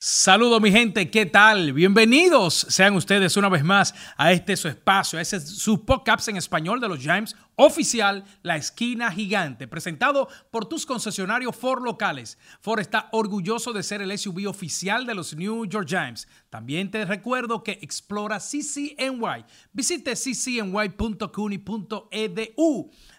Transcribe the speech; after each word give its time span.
Saludos 0.00 0.60
mi 0.60 0.70
gente, 0.70 1.10
¿qué 1.10 1.26
tal? 1.26 1.72
Bienvenidos 1.72 2.54
sean 2.54 2.94
ustedes 2.94 3.36
una 3.36 3.48
vez 3.48 3.64
más 3.64 3.92
a 4.16 4.30
este 4.30 4.56
su 4.56 4.68
espacio, 4.68 5.18
a 5.18 5.22
ese 5.22 5.40
su 5.40 5.84
podcast 5.84 6.28
en 6.28 6.36
español 6.36 6.78
de 6.78 6.86
los 6.86 7.00
Giants 7.00 7.34
oficial 7.56 8.22
La 8.42 8.54
Esquina 8.54 9.10
Gigante, 9.10 9.66
presentado 9.66 10.28
por 10.52 10.66
tus 10.66 10.86
concesionarios 10.86 11.56
Ford 11.56 11.82
locales. 11.82 12.38
Ford 12.60 12.78
está 12.78 13.08
orgulloso 13.10 13.72
de 13.72 13.82
ser 13.82 14.00
el 14.00 14.16
SUV 14.16 14.48
oficial 14.48 15.04
de 15.04 15.16
los 15.16 15.34
New 15.34 15.66
York 15.66 15.88
Giants. 15.88 16.28
También 16.48 16.92
te 16.92 17.04
recuerdo 17.04 17.64
que 17.64 17.80
explora 17.82 18.38
CCNY. 18.38 19.44
Visite 19.72 20.14
ccny.cuni.edu. 20.14 21.30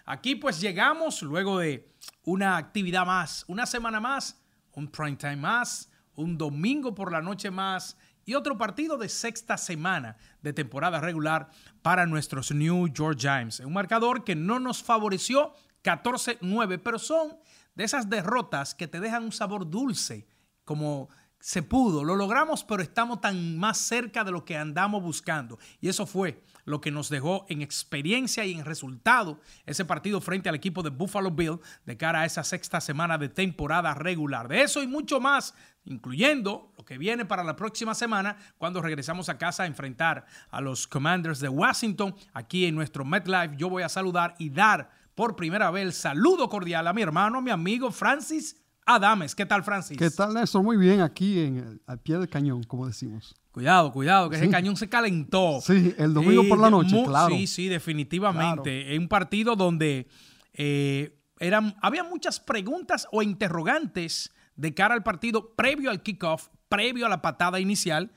Aquí 0.06 0.34
pues 0.34 0.58
llegamos 0.62 1.20
luego 1.20 1.58
de 1.58 1.92
una 2.24 2.56
actividad 2.56 3.04
más, 3.04 3.44
una 3.48 3.66
semana 3.66 4.00
más, 4.00 4.40
un 4.72 4.90
prime 4.90 5.16
time 5.16 5.36
más 5.36 5.90
un 6.20 6.38
domingo 6.38 6.94
por 6.94 7.12
la 7.12 7.22
noche 7.22 7.50
más 7.50 7.96
y 8.24 8.34
otro 8.34 8.56
partido 8.56 8.96
de 8.96 9.08
sexta 9.08 9.56
semana 9.56 10.16
de 10.42 10.52
temporada 10.52 11.00
regular 11.00 11.50
para 11.82 12.06
nuestros 12.06 12.52
New 12.52 12.88
York 12.88 13.18
Giants. 13.18 13.60
Un 13.60 13.72
marcador 13.72 14.24
que 14.24 14.36
no 14.36 14.60
nos 14.60 14.82
favoreció 14.82 15.54
14-9, 15.82 16.80
pero 16.82 16.98
son 16.98 17.38
de 17.74 17.84
esas 17.84 18.08
derrotas 18.10 18.74
que 18.74 18.88
te 18.88 19.00
dejan 19.00 19.24
un 19.24 19.32
sabor 19.32 19.68
dulce, 19.68 20.26
como 20.64 21.08
se 21.40 21.62
pudo, 21.62 22.04
lo 22.04 22.16
logramos, 22.16 22.64
pero 22.64 22.82
estamos 22.82 23.20
tan 23.22 23.56
más 23.58 23.78
cerca 23.78 24.24
de 24.24 24.30
lo 24.30 24.44
que 24.44 24.56
andamos 24.56 25.02
buscando. 25.02 25.58
Y 25.80 25.88
eso 25.88 26.06
fue 26.06 26.44
lo 26.66 26.82
que 26.82 26.90
nos 26.90 27.08
dejó 27.08 27.46
en 27.48 27.62
experiencia 27.62 28.44
y 28.44 28.52
en 28.52 28.64
resultado 28.64 29.40
ese 29.64 29.86
partido 29.86 30.20
frente 30.20 30.50
al 30.50 30.54
equipo 30.54 30.82
de 30.82 30.90
Buffalo 30.90 31.30
Bill 31.30 31.58
de 31.86 31.96
cara 31.96 32.20
a 32.20 32.24
esa 32.26 32.44
sexta 32.44 32.80
semana 32.80 33.16
de 33.16 33.30
temporada 33.30 33.94
regular. 33.94 34.48
De 34.48 34.62
eso 34.62 34.82
y 34.82 34.86
mucho 34.86 35.18
más 35.18 35.54
incluyendo 35.84 36.74
lo 36.76 36.84
que 36.84 36.98
viene 36.98 37.24
para 37.24 37.42
la 37.42 37.56
próxima 37.56 37.94
semana 37.94 38.36
cuando 38.58 38.82
regresamos 38.82 39.30
a 39.30 39.38
casa 39.38 39.62
a 39.62 39.66
enfrentar 39.66 40.26
a 40.50 40.60
los 40.60 40.86
Commanders 40.86 41.40
de 41.40 41.48
Washington 41.48 42.14
aquí 42.34 42.66
en 42.66 42.74
nuestro 42.74 43.04
MetLife. 43.04 43.56
Yo 43.56 43.70
voy 43.70 43.82
a 43.82 43.88
saludar 43.88 44.34
y 44.38 44.50
dar 44.50 44.90
por 45.14 45.36
primera 45.36 45.70
vez 45.70 45.84
el 45.84 45.92
saludo 45.94 46.50
cordial 46.50 46.86
a 46.86 46.92
mi 46.92 47.00
hermano, 47.00 47.40
mi 47.40 47.50
amigo 47.50 47.90
Francis 47.90 48.59
Adames. 48.86 49.34
¿Qué 49.34 49.46
tal, 49.46 49.62
Francis? 49.62 49.96
¿Qué 49.96 50.10
tal, 50.10 50.34
Néstor? 50.34 50.62
Muy 50.62 50.76
bien, 50.76 51.00
aquí 51.00 51.40
en 51.40 51.58
el, 51.58 51.82
al 51.86 51.98
pie 51.98 52.18
del 52.18 52.28
cañón, 52.28 52.62
como 52.64 52.86
decimos. 52.86 53.34
Cuidado, 53.52 53.92
cuidado, 53.92 54.30
que 54.30 54.36
ese 54.36 54.48
cañón 54.48 54.76
se 54.76 54.88
calentó. 54.88 55.60
Sí, 55.60 55.94
el 55.98 56.14
domingo 56.14 56.48
por 56.48 56.58
la 56.58 56.70
noche, 56.70 57.02
claro. 57.04 57.34
Sí, 57.34 57.46
sí, 57.46 57.68
definitivamente. 57.68 58.94
Es 58.94 58.98
un 58.98 59.08
partido 59.08 59.56
donde 59.56 60.08
eh, 60.54 61.18
eran, 61.40 61.74
había 61.82 62.04
muchas 62.04 62.38
preguntas 62.38 63.08
o 63.10 63.22
interrogantes 63.22 64.30
de 64.54 64.72
cara 64.72 64.94
al 64.94 65.02
partido 65.02 65.54
previo 65.56 65.90
al 65.90 66.02
kickoff, 66.02 66.48
previo 66.68 67.06
a 67.06 67.08
la 67.08 67.22
patada 67.22 67.58
inicial, 67.58 68.12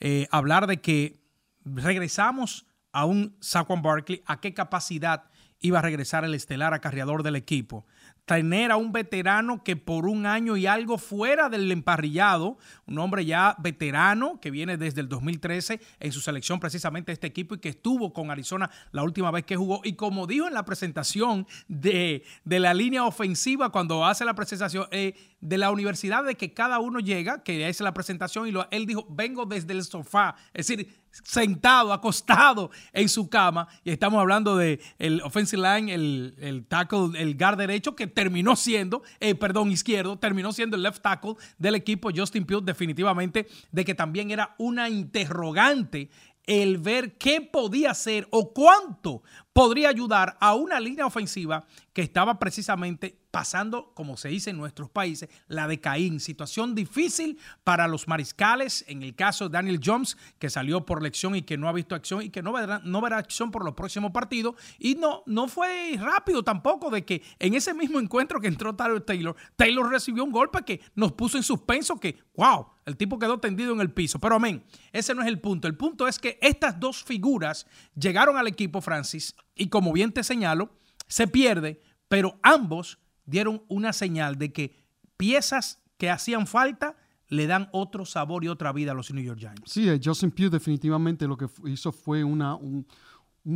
eh, 0.00 0.26
hablar 0.30 0.66
de 0.66 0.80
que 0.80 1.20
regresamos 1.64 2.66
a 2.92 3.04
un 3.04 3.36
Saquon 3.40 3.82
Barkley, 3.82 4.22
a 4.26 4.40
qué 4.40 4.54
capacidad 4.54 5.24
iba 5.60 5.80
a 5.80 5.82
regresar 5.82 6.24
el 6.24 6.34
estelar 6.34 6.72
acarreador 6.72 7.22
del 7.22 7.36
equipo 7.36 7.84
tener 8.28 8.70
a 8.70 8.76
un 8.76 8.92
veterano 8.92 9.64
que 9.64 9.74
por 9.74 10.06
un 10.06 10.26
año 10.26 10.58
y 10.58 10.66
algo 10.66 10.98
fuera 10.98 11.48
del 11.48 11.72
emparrillado, 11.72 12.58
un 12.86 12.98
hombre 12.98 13.24
ya 13.24 13.56
veterano 13.58 14.38
que 14.38 14.50
viene 14.50 14.76
desde 14.76 15.00
el 15.00 15.08
2013 15.08 15.80
en 15.98 16.12
su 16.12 16.20
selección 16.20 16.60
precisamente 16.60 17.10
este 17.10 17.26
equipo 17.26 17.54
y 17.54 17.58
que 17.58 17.70
estuvo 17.70 18.12
con 18.12 18.30
Arizona 18.30 18.70
la 18.92 19.02
última 19.02 19.30
vez 19.30 19.44
que 19.44 19.56
jugó. 19.56 19.80
Y 19.82 19.94
como 19.94 20.26
dijo 20.26 20.46
en 20.46 20.52
la 20.52 20.66
presentación 20.66 21.46
de, 21.68 22.22
la 22.44 22.74
línea 22.74 23.06
ofensiva, 23.06 23.70
cuando 23.70 24.04
hace 24.04 24.26
la 24.26 24.34
presentación 24.34 24.86
eh, 24.90 25.14
de 25.40 25.56
la 25.56 25.70
universidad 25.70 26.22
de 26.22 26.34
que 26.34 26.52
cada 26.52 26.80
uno 26.80 27.00
llega, 27.00 27.42
que 27.42 27.66
es 27.66 27.80
la 27.80 27.94
presentación, 27.94 28.46
y 28.46 28.50
lo, 28.50 28.68
él 28.70 28.84
dijo, 28.84 29.06
vengo 29.08 29.46
desde 29.46 29.72
el 29.72 29.82
sofá. 29.84 30.36
Es 30.52 30.66
decir, 30.66 30.94
sentado, 31.24 31.92
acostado 31.92 32.70
en 32.92 33.08
su 33.08 33.28
cama. 33.28 33.68
Y 33.84 33.90
estamos 33.90 34.20
hablando 34.20 34.56
de 34.56 34.80
el 34.98 35.20
offensive 35.22 35.62
line, 35.62 35.92
el, 35.92 36.34
el 36.40 36.66
tackle, 36.66 37.10
el 37.20 37.36
guard 37.36 37.58
derecho, 37.58 37.94
que 37.94 38.06
terminó 38.06 38.56
siendo, 38.56 39.02
eh, 39.20 39.34
perdón, 39.34 39.70
izquierdo, 39.70 40.18
terminó 40.18 40.52
siendo 40.52 40.76
el 40.76 40.82
left 40.82 41.02
tackle 41.02 41.34
del 41.58 41.74
equipo 41.74 42.10
Justin 42.14 42.44
Pugh, 42.44 42.64
definitivamente, 42.64 43.46
de 43.70 43.84
que 43.84 43.94
también 43.94 44.30
era 44.30 44.54
una 44.58 44.88
interrogante 44.88 46.10
el 46.48 46.78
ver 46.78 47.18
qué 47.18 47.42
podía 47.42 47.90
hacer 47.90 48.26
o 48.30 48.54
cuánto 48.54 49.22
podría 49.58 49.88
ayudar 49.88 50.36
a 50.38 50.54
una 50.54 50.78
línea 50.78 51.04
ofensiva 51.04 51.66
que 51.92 52.02
estaba 52.02 52.38
precisamente 52.38 53.18
pasando, 53.32 53.92
como 53.92 54.16
se 54.16 54.28
dice 54.28 54.50
en 54.50 54.56
nuestros 54.56 54.88
países, 54.88 55.28
la 55.48 55.66
de 55.66 55.80
Caín. 55.80 56.20
Situación 56.20 56.76
difícil 56.76 57.40
para 57.64 57.88
los 57.88 58.06
mariscales, 58.06 58.84
en 58.86 59.02
el 59.02 59.16
caso 59.16 59.48
de 59.48 59.54
Daniel 59.54 59.80
Jones, 59.84 60.16
que 60.38 60.48
salió 60.48 60.86
por 60.86 61.02
lección 61.02 61.34
y 61.34 61.42
que 61.42 61.58
no 61.58 61.68
ha 61.68 61.72
visto 61.72 61.96
acción 61.96 62.22
y 62.22 62.30
que 62.30 62.40
no 62.40 62.52
verá, 62.52 62.80
no 62.84 63.00
verá 63.00 63.18
acción 63.18 63.50
por 63.50 63.64
los 63.64 63.74
próximos 63.74 64.12
partidos. 64.12 64.54
Y 64.78 64.94
no, 64.94 65.24
no 65.26 65.48
fue 65.48 65.96
rápido 65.98 66.44
tampoco 66.44 66.88
de 66.88 67.04
que 67.04 67.22
en 67.40 67.54
ese 67.54 67.74
mismo 67.74 67.98
encuentro 67.98 68.40
que 68.40 68.46
entró 68.46 68.76
Taylor, 68.76 69.36
Taylor 69.56 69.90
recibió 69.90 70.22
un 70.22 70.30
golpe 70.30 70.62
que 70.64 70.80
nos 70.94 71.12
puso 71.14 71.36
en 71.36 71.42
suspenso 71.42 71.98
que, 71.98 72.20
wow, 72.36 72.68
el 72.86 72.96
tipo 72.96 73.18
quedó 73.18 73.38
tendido 73.38 73.72
en 73.72 73.80
el 73.80 73.90
piso. 73.90 74.18
Pero 74.20 74.36
amén, 74.36 74.64
ese 74.92 75.14
no 75.16 75.22
es 75.22 75.28
el 75.28 75.40
punto. 75.40 75.66
El 75.66 75.76
punto 75.76 76.06
es 76.06 76.18
que 76.18 76.38
estas 76.40 76.78
dos 76.78 77.02
figuras 77.02 77.66
llegaron 77.94 78.36
al 78.36 78.46
equipo, 78.46 78.80
Francis, 78.80 79.34
y 79.58 79.68
como 79.68 79.92
bien 79.92 80.12
te 80.12 80.24
señalo, 80.24 80.70
se 81.06 81.26
pierde, 81.26 81.80
pero 82.08 82.38
ambos 82.42 82.98
dieron 83.26 83.62
una 83.68 83.92
señal 83.92 84.38
de 84.38 84.52
que 84.52 84.76
piezas 85.16 85.82
que 85.98 86.10
hacían 86.10 86.46
falta 86.46 86.96
le 87.28 87.46
dan 87.46 87.68
otro 87.72 88.06
sabor 88.06 88.44
y 88.44 88.48
otra 88.48 88.72
vida 88.72 88.92
a 88.92 88.94
los 88.94 89.12
New 89.12 89.22
York 89.22 89.38
Giants. 89.38 89.70
Sí, 89.70 89.88
eh, 89.88 90.00
Justin 90.02 90.30
Pugh 90.30 90.50
definitivamente 90.50 91.26
lo 91.26 91.36
que 91.36 91.46
hizo 91.66 91.92
fue 91.92 92.24
una, 92.24 92.54
un, 92.54 92.86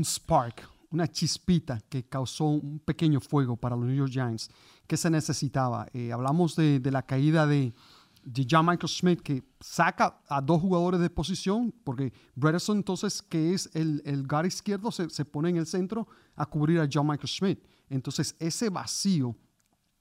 spark, 0.05 0.69
una 0.91 1.09
chispita 1.09 1.81
que 1.89 2.05
causó 2.05 2.45
un 2.45 2.81
pequeño 2.81 3.21
fuego 3.21 3.57
para 3.57 3.77
los 3.77 3.87
New 3.87 3.97
York 3.97 4.11
Giants 4.11 4.51
que 4.87 4.97
se 4.97 5.09
necesitaba. 5.09 5.87
Eh, 5.95 6.13
hablamos 6.13 6.55
de, 6.55 6.81
la 6.91 7.03
caída 7.03 7.47
de, 7.47 7.73
John 8.49 8.67
Michael 8.67 8.89
Smith 8.89 9.21
que 9.21 9.43
saca 9.61 10.21
a 10.29 10.41
dos 10.41 10.61
jugadores 10.61 11.01
de 11.01 11.11
posición 11.11 11.73
porque 11.85 12.13
Bredesen 12.35 12.77
entonces 12.77 13.23
que 13.23 13.55
es 13.55 13.71
el, 13.75 14.03
el 14.05 14.27
guard 14.27 14.47
izquierdo 14.47 14.91
se, 14.91 15.11
se, 15.11 15.25
pone 15.25 15.51
en 15.51 15.57
el 15.57 15.67
centro 15.67 16.07
a 16.37 16.47
cubrir 16.47 16.81
a 16.81 16.89
John 16.93 17.07
Michael 17.07 17.29
Smith. 17.29 17.59
Entonces 17.89 18.37
ese 18.39 18.71
vacío 18.71 19.37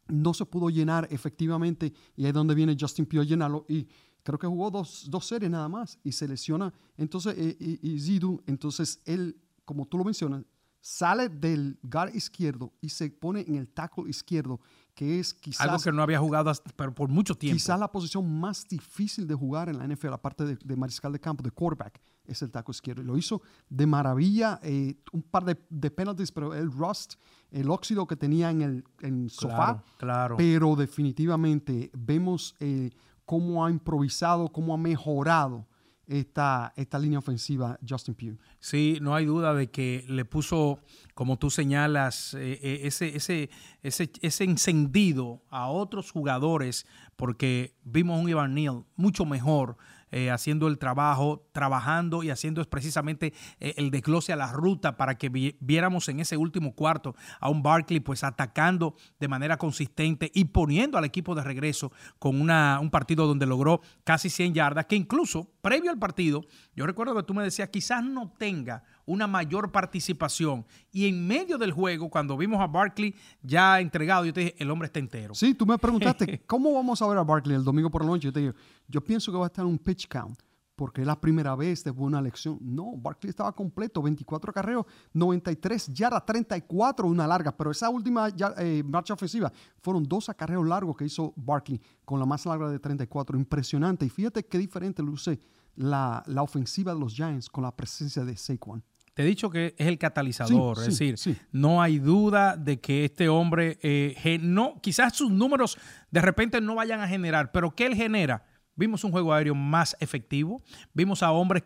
no 0.07 0.33
se 0.33 0.45
pudo 0.45 0.69
llenar 0.69 1.07
efectivamente 1.09 1.93
y 2.15 2.23
ahí 2.23 2.29
es 2.29 2.33
donde 2.33 2.55
viene 2.55 2.77
Justin 2.79 3.05
Pugh 3.05 3.21
a 3.21 3.23
llenarlo 3.23 3.65
y 3.67 3.87
creo 4.23 4.37
que 4.37 4.47
jugó 4.47 4.69
dos, 4.69 5.07
dos 5.09 5.25
series 5.25 5.49
nada 5.49 5.69
más 5.69 5.99
y 6.03 6.11
se 6.11 6.27
lesiona. 6.27 6.73
Entonces, 6.97 7.35
eh, 7.37 7.57
y, 7.59 7.93
y 7.93 7.99
Zidou, 7.99 8.41
entonces 8.45 9.01
él, 9.05 9.39
como 9.65 9.87
tú 9.87 9.97
lo 9.97 10.03
mencionas, 10.03 10.43
sale 10.79 11.29
del 11.29 11.79
guard 11.83 12.13
izquierdo 12.15 12.73
y 12.81 12.89
se 12.89 13.09
pone 13.09 13.41
en 13.41 13.55
el 13.55 13.67
tackle 13.67 14.09
izquierdo, 14.09 14.59
que 14.93 15.19
es 15.19 15.33
quizás... 15.33 15.61
Algo 15.61 15.81
que 15.81 15.91
no 15.91 16.03
había 16.03 16.19
jugado 16.19 16.49
hasta, 16.49 16.71
pero 16.75 16.93
por 16.93 17.09
mucho 17.09 17.35
tiempo. 17.35 17.55
Quizás 17.55 17.79
la 17.79 17.91
posición 17.91 18.39
más 18.39 18.67
difícil 18.67 19.27
de 19.27 19.35
jugar 19.35 19.69
en 19.69 19.77
la 19.77 19.87
NFL, 19.87 20.13
aparte 20.13 20.45
de, 20.45 20.57
de 20.63 20.75
mariscal 20.75 21.11
de 21.11 21.19
campo, 21.19 21.43
de 21.43 21.51
quarterback, 21.51 21.99
es 22.25 22.41
el 22.41 22.51
tackle 22.51 22.71
izquierdo. 22.71 23.01
Y 23.01 23.05
lo 23.05 23.17
hizo 23.17 23.41
de 23.69 23.85
maravilla, 23.85 24.59
eh, 24.63 24.95
un 25.11 25.21
par 25.21 25.45
de, 25.45 25.57
de, 25.69 25.91
penalties, 25.91 26.31
pero 26.31 26.53
el 26.53 26.71
rust, 26.71 27.15
el 27.51 27.69
óxido 27.69 28.05
que 28.07 28.15
tenía 28.15 28.49
en 28.49 28.61
el 28.61 28.83
en 29.01 29.29
sofá. 29.29 29.55
Claro, 29.55 29.83
claro. 29.97 30.37
Pero 30.37 30.75
definitivamente 30.75 31.91
vemos 31.93 32.55
eh, 32.59 32.91
cómo 33.25 33.65
ha 33.65 33.71
improvisado, 33.71 34.49
cómo 34.49 34.73
ha 34.73 34.77
mejorado 34.77 35.67
esta, 36.11 36.73
esta 36.75 36.99
línea 36.99 37.19
ofensiva 37.19 37.79
Justin 37.87 38.15
Pugh. 38.15 38.37
Sí, 38.59 38.97
no 39.01 39.15
hay 39.15 39.25
duda 39.25 39.53
de 39.53 39.69
que 39.69 40.03
le 40.07 40.25
puso, 40.25 40.79
como 41.13 41.37
tú 41.37 41.49
señalas, 41.49 42.33
eh, 42.33 42.59
eh, 42.61 42.81
ese, 42.83 43.15
ese, 43.15 43.49
ese, 43.81 44.11
ese 44.21 44.43
encendido 44.43 45.43
a 45.49 45.67
otros 45.69 46.11
jugadores, 46.11 46.85
porque 47.15 47.75
vimos 47.83 48.21
un 48.21 48.29
Ivan 48.29 48.53
Neal 48.53 48.83
mucho 48.95 49.25
mejor 49.25 49.77
eh, 50.11 50.29
haciendo 50.29 50.67
el 50.67 50.77
trabajo, 50.77 51.47
trabajando 51.53 52.23
y 52.23 52.29
haciendo 52.29 52.63
precisamente 52.65 53.33
eh, 53.59 53.73
el 53.77 53.91
desglose 53.91 54.33
a 54.33 54.35
la 54.35 54.51
ruta 54.51 54.97
para 54.97 55.15
que 55.17 55.29
vi 55.29 55.57
viéramos 55.59 56.07
en 56.09 56.19
ese 56.19 56.37
último 56.37 56.75
cuarto 56.75 57.15
a 57.39 57.49
un 57.49 57.63
Barkley 57.63 57.99
pues 57.99 58.23
atacando 58.23 58.95
de 59.19 59.27
manera 59.27 59.57
consistente 59.57 60.31
y 60.33 60.45
poniendo 60.45 60.97
al 60.97 61.05
equipo 61.05 61.35
de 61.35 61.43
regreso 61.43 61.91
con 62.19 62.39
una, 62.39 62.79
un 62.79 62.89
partido 62.89 63.27
donde 63.27 63.45
logró 63.45 63.81
casi 64.03 64.29
100 64.29 64.53
yardas, 64.53 64.85
que 64.85 64.95
incluso 64.95 65.51
previo 65.61 65.91
al 65.91 65.99
partido, 65.99 66.41
yo 66.75 66.85
recuerdo 66.85 67.15
que 67.15 67.23
tú 67.23 67.33
me 67.33 67.43
decías, 67.43 67.69
quizás 67.69 68.03
no 68.03 68.33
tenga 68.37 68.83
una 69.05 69.27
mayor 69.27 69.71
participación. 69.71 70.65
Y 70.91 71.07
en 71.07 71.25
medio 71.27 71.57
del 71.57 71.71
juego, 71.71 72.09
cuando 72.09 72.37
vimos 72.37 72.59
a 72.61 72.67
Barkley 72.67 73.15
ya 73.41 73.79
entregado, 73.79 74.25
yo 74.25 74.33
te 74.33 74.41
dije, 74.41 74.55
el 74.57 74.69
hombre 74.71 74.87
está 74.87 74.99
entero. 74.99 75.33
Sí, 75.33 75.53
tú 75.53 75.65
me 75.65 75.77
preguntaste, 75.77 76.41
¿cómo 76.47 76.73
vamos 76.73 77.01
a 77.01 77.07
ver 77.07 77.17
a 77.17 77.23
Barkley 77.23 77.55
el 77.55 77.63
domingo 77.63 77.89
por 77.89 78.03
la 78.03 78.07
noche? 78.07 78.25
Yo 78.25 78.33
te 78.33 78.39
digo, 78.39 78.53
yo 78.87 79.01
pienso 79.01 79.31
que 79.31 79.37
va 79.37 79.45
a 79.45 79.47
estar 79.47 79.63
en 79.63 79.71
un 79.71 79.77
pitch 79.77 80.07
count, 80.07 80.39
porque 80.75 81.01
es 81.01 81.07
la 81.07 81.19
primera 81.19 81.55
vez 81.55 81.83
después 81.83 81.99
de 81.99 82.07
una 82.07 82.19
elección. 82.19 82.57
No, 82.59 82.93
Barkley 82.97 83.29
estaba 83.29 83.51
completo, 83.51 84.01
24 84.01 84.51
carreros, 84.51 84.85
93 85.13 85.93
yardas, 85.93 86.25
34 86.25 87.07
una 87.07 87.27
larga, 87.27 87.55
pero 87.55 87.71
esa 87.71 87.89
última 87.89 88.29
ya, 88.29 88.53
eh, 88.57 88.81
marcha 88.83 89.13
ofensiva 89.13 89.51
fueron 89.79 90.03
dos 90.03 90.29
acarreos 90.29 90.67
largos 90.67 90.97
que 90.97 91.05
hizo 91.05 91.33
Barkley 91.35 91.79
con 92.03 92.19
la 92.19 92.25
más 92.25 92.45
larga 92.45 92.69
de 92.69 92.79
34. 92.79 93.37
Impresionante. 93.37 94.05
Y 94.05 94.09
fíjate 94.09 94.43
qué 94.45 94.57
diferente 94.57 95.03
luce 95.03 95.39
la, 95.75 96.23
la 96.25 96.41
ofensiva 96.41 96.93
de 96.93 96.99
los 96.99 97.13
Giants 97.13 97.49
con 97.49 97.63
la 97.63 97.75
presencia 97.75 98.25
de 98.25 98.35
Saquon. 98.35 98.83
He 99.21 99.25
dicho 99.25 99.49
que 99.49 99.75
es 99.77 99.87
el 99.87 99.97
catalizador, 99.97 100.77
sí, 100.77 100.89
es 100.89 100.97
sí, 100.97 101.05
decir, 101.05 101.17
sí. 101.17 101.37
no 101.51 101.81
hay 101.81 101.99
duda 101.99 102.57
de 102.57 102.79
que 102.79 103.05
este 103.05 103.29
hombre, 103.29 103.79
eh, 103.81 104.39
no, 104.41 104.79
quizás 104.81 105.15
sus 105.15 105.31
números 105.31 105.77
de 106.09 106.21
repente 106.21 106.59
no 106.61 106.75
vayan 106.75 107.01
a 107.01 107.07
generar, 107.07 107.51
pero 107.51 107.75
¿qué 107.75 107.85
él 107.85 107.95
genera? 107.95 108.45
Vimos 108.75 109.03
un 109.03 109.11
juego 109.11 109.33
aéreo 109.33 109.53
más 109.53 109.95
efectivo, 109.99 110.63
vimos 110.93 111.21
a 111.23 111.31
hombres 111.31 111.63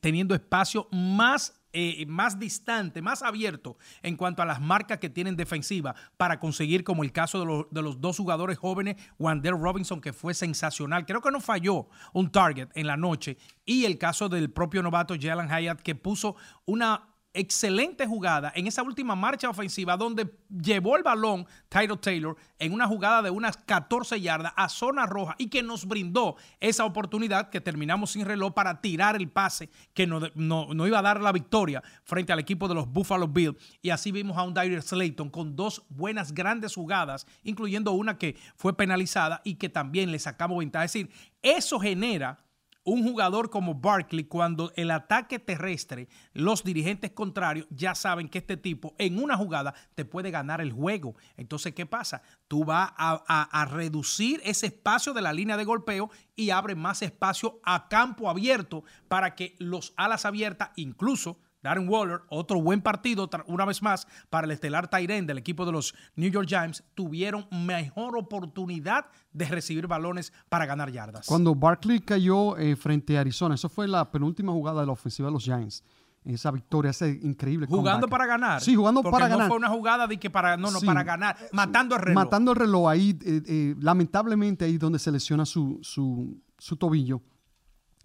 teniendo 0.00 0.34
espacio 0.34 0.88
más 0.90 1.60
eh, 1.78 2.06
más 2.06 2.38
distante, 2.38 3.02
más 3.02 3.22
abierto 3.22 3.76
en 4.02 4.16
cuanto 4.16 4.40
a 4.40 4.46
las 4.46 4.62
marcas 4.62 4.98
que 4.98 5.10
tienen 5.10 5.36
defensiva 5.36 5.94
para 6.16 6.40
conseguir, 6.40 6.84
como 6.84 7.04
el 7.04 7.12
caso 7.12 7.44
de, 7.44 7.66
de 7.70 7.82
los 7.82 8.00
dos 8.00 8.16
jugadores 8.16 8.56
jóvenes, 8.56 8.96
Wander 9.18 9.52
Robinson, 9.52 10.00
que 10.00 10.14
fue 10.14 10.32
sensacional. 10.32 11.04
Creo 11.04 11.20
que 11.20 11.30
no 11.30 11.40
falló 11.40 11.88
un 12.14 12.30
target 12.30 12.70
en 12.74 12.86
la 12.86 12.96
noche. 12.96 13.36
Y 13.66 13.84
el 13.84 13.98
caso 13.98 14.30
del 14.30 14.50
propio 14.50 14.82
novato 14.82 15.16
Jalen 15.20 15.50
Hyatt, 15.50 15.82
que 15.82 15.94
puso 15.94 16.36
una 16.64 17.15
excelente 17.36 18.06
jugada 18.06 18.52
en 18.54 18.66
esa 18.66 18.82
última 18.82 19.14
marcha 19.14 19.48
ofensiva 19.48 19.96
donde 19.96 20.30
llevó 20.48 20.96
el 20.96 21.02
balón 21.02 21.46
Tyro 21.68 21.98
Taylor 21.98 22.36
en 22.58 22.72
una 22.72 22.86
jugada 22.86 23.22
de 23.22 23.30
unas 23.30 23.56
14 23.56 24.20
yardas 24.20 24.52
a 24.56 24.68
zona 24.68 25.06
roja 25.06 25.34
y 25.38 25.48
que 25.48 25.62
nos 25.62 25.86
brindó 25.86 26.36
esa 26.60 26.84
oportunidad 26.84 27.50
que 27.50 27.60
terminamos 27.60 28.12
sin 28.12 28.24
reloj 28.24 28.54
para 28.54 28.80
tirar 28.80 29.16
el 29.16 29.28
pase 29.28 29.70
que 29.94 30.06
no, 30.06 30.20
no, 30.34 30.72
no 30.72 30.86
iba 30.86 30.98
a 30.98 31.02
dar 31.02 31.20
la 31.20 31.32
victoria 31.32 31.82
frente 32.04 32.32
al 32.32 32.38
equipo 32.38 32.68
de 32.68 32.74
los 32.74 32.90
Buffalo 32.90 33.28
Bills. 33.28 33.56
Y 33.82 33.90
así 33.90 34.12
vimos 34.12 34.36
a 34.36 34.42
un 34.42 34.54
Dyer 34.54 34.82
Slayton 34.82 35.30
con 35.30 35.56
dos 35.56 35.84
buenas 35.88 36.32
grandes 36.32 36.74
jugadas, 36.74 37.26
incluyendo 37.42 37.92
una 37.92 38.18
que 38.18 38.36
fue 38.56 38.76
penalizada 38.76 39.42
y 39.44 39.56
que 39.56 39.68
también 39.68 40.10
le 40.10 40.18
sacamos 40.18 40.58
ventaja. 40.58 40.84
Es 40.84 40.92
decir, 40.92 41.10
eso 41.42 41.78
genera 41.78 42.45
un 42.86 43.02
jugador 43.02 43.50
como 43.50 43.74
Barkley, 43.74 44.24
cuando 44.24 44.72
el 44.76 44.92
ataque 44.92 45.40
terrestre, 45.40 46.08
los 46.32 46.62
dirigentes 46.62 47.10
contrarios 47.10 47.66
ya 47.68 47.96
saben 47.96 48.28
que 48.28 48.38
este 48.38 48.56
tipo 48.56 48.94
en 48.96 49.22
una 49.22 49.36
jugada 49.36 49.74
te 49.96 50.04
puede 50.04 50.30
ganar 50.30 50.60
el 50.60 50.72
juego. 50.72 51.16
Entonces, 51.36 51.74
¿qué 51.74 51.84
pasa? 51.84 52.22
Tú 52.46 52.64
vas 52.64 52.92
a, 52.96 53.68
reducir 53.70 54.40
ese 54.44 54.66
espacio 54.66 55.12
de 55.12 55.20
la 55.20 55.32
línea 55.32 55.56
de 55.56 55.64
golpeo 55.64 56.10
y 56.36 56.50
abre 56.50 56.76
más 56.76 57.02
espacio 57.02 57.60
a 57.64 57.88
campo 57.88 58.30
abierto 58.30 58.84
para 59.08 59.34
que 59.34 59.56
los 59.58 59.92
alas 59.96 60.24
abiertas, 60.24 60.70
incluso 60.76 61.40
Darren 61.66 61.88
Waller, 61.88 62.20
otro 62.28 62.60
buen 62.62 62.80
partido, 62.80 63.28
una 63.46 63.64
vez 63.64 63.82
más, 63.82 64.06
para 64.30 64.44
el 64.46 64.52
estelar 64.52 64.88
Tyren 64.88 65.26
del 65.26 65.38
equipo 65.38 65.66
de 65.66 65.72
los 65.72 65.94
New 66.14 66.30
York 66.30 66.46
Giants, 66.48 66.84
tuvieron 66.94 67.46
mejor 67.50 68.16
oportunidad 68.16 69.06
de 69.32 69.46
recibir 69.46 69.88
balones 69.88 70.32
para 70.48 70.64
ganar 70.64 70.92
yardas. 70.92 71.26
Cuando 71.26 71.54
Barkley 71.56 72.00
cayó 72.00 72.56
eh, 72.56 72.76
frente 72.76 73.18
a 73.18 73.20
Arizona, 73.22 73.56
eso 73.56 73.68
fue 73.68 73.88
la 73.88 74.10
penúltima 74.12 74.52
jugada 74.52 74.80
de 74.82 74.86
la 74.86 74.92
ofensiva 74.92 75.26
de 75.28 75.32
los 75.32 75.42
Giants. 75.42 75.82
Esa 76.24 76.50
victoria, 76.50 76.90
ese 76.90 77.20
increíble 77.22 77.66
Jugando 77.68 78.06
comeback. 78.06 78.10
para 78.10 78.26
ganar. 78.26 78.60
Sí, 78.60 78.74
jugando 78.74 79.00
Porque 79.02 79.12
para 79.12 79.28
no 79.28 79.34
ganar. 79.36 79.48
fue 79.48 79.56
una 79.58 79.68
jugada 79.68 80.06
de 80.08 80.18
que 80.18 80.28
para, 80.30 80.56
no, 80.56 80.70
no, 80.70 80.80
Sí. 80.80 80.86
para 80.86 81.04
ganar, 81.04 81.36
matando 81.52 81.94
el 81.94 82.02
reloj. 82.02 82.24
Matando 82.24 82.50
el 82.52 82.58
reloj 82.58 82.88
ahí, 82.88 83.18
eh, 83.24 83.42
eh, 83.46 83.74
lamentablemente 83.80 84.64
ahí 84.64 84.76
donde 84.78 84.98
se 84.98 85.12
lesiona 85.12 85.44
su, 85.46 85.78
su, 85.82 86.40
su 86.58 86.76
tobillo. 86.76 87.22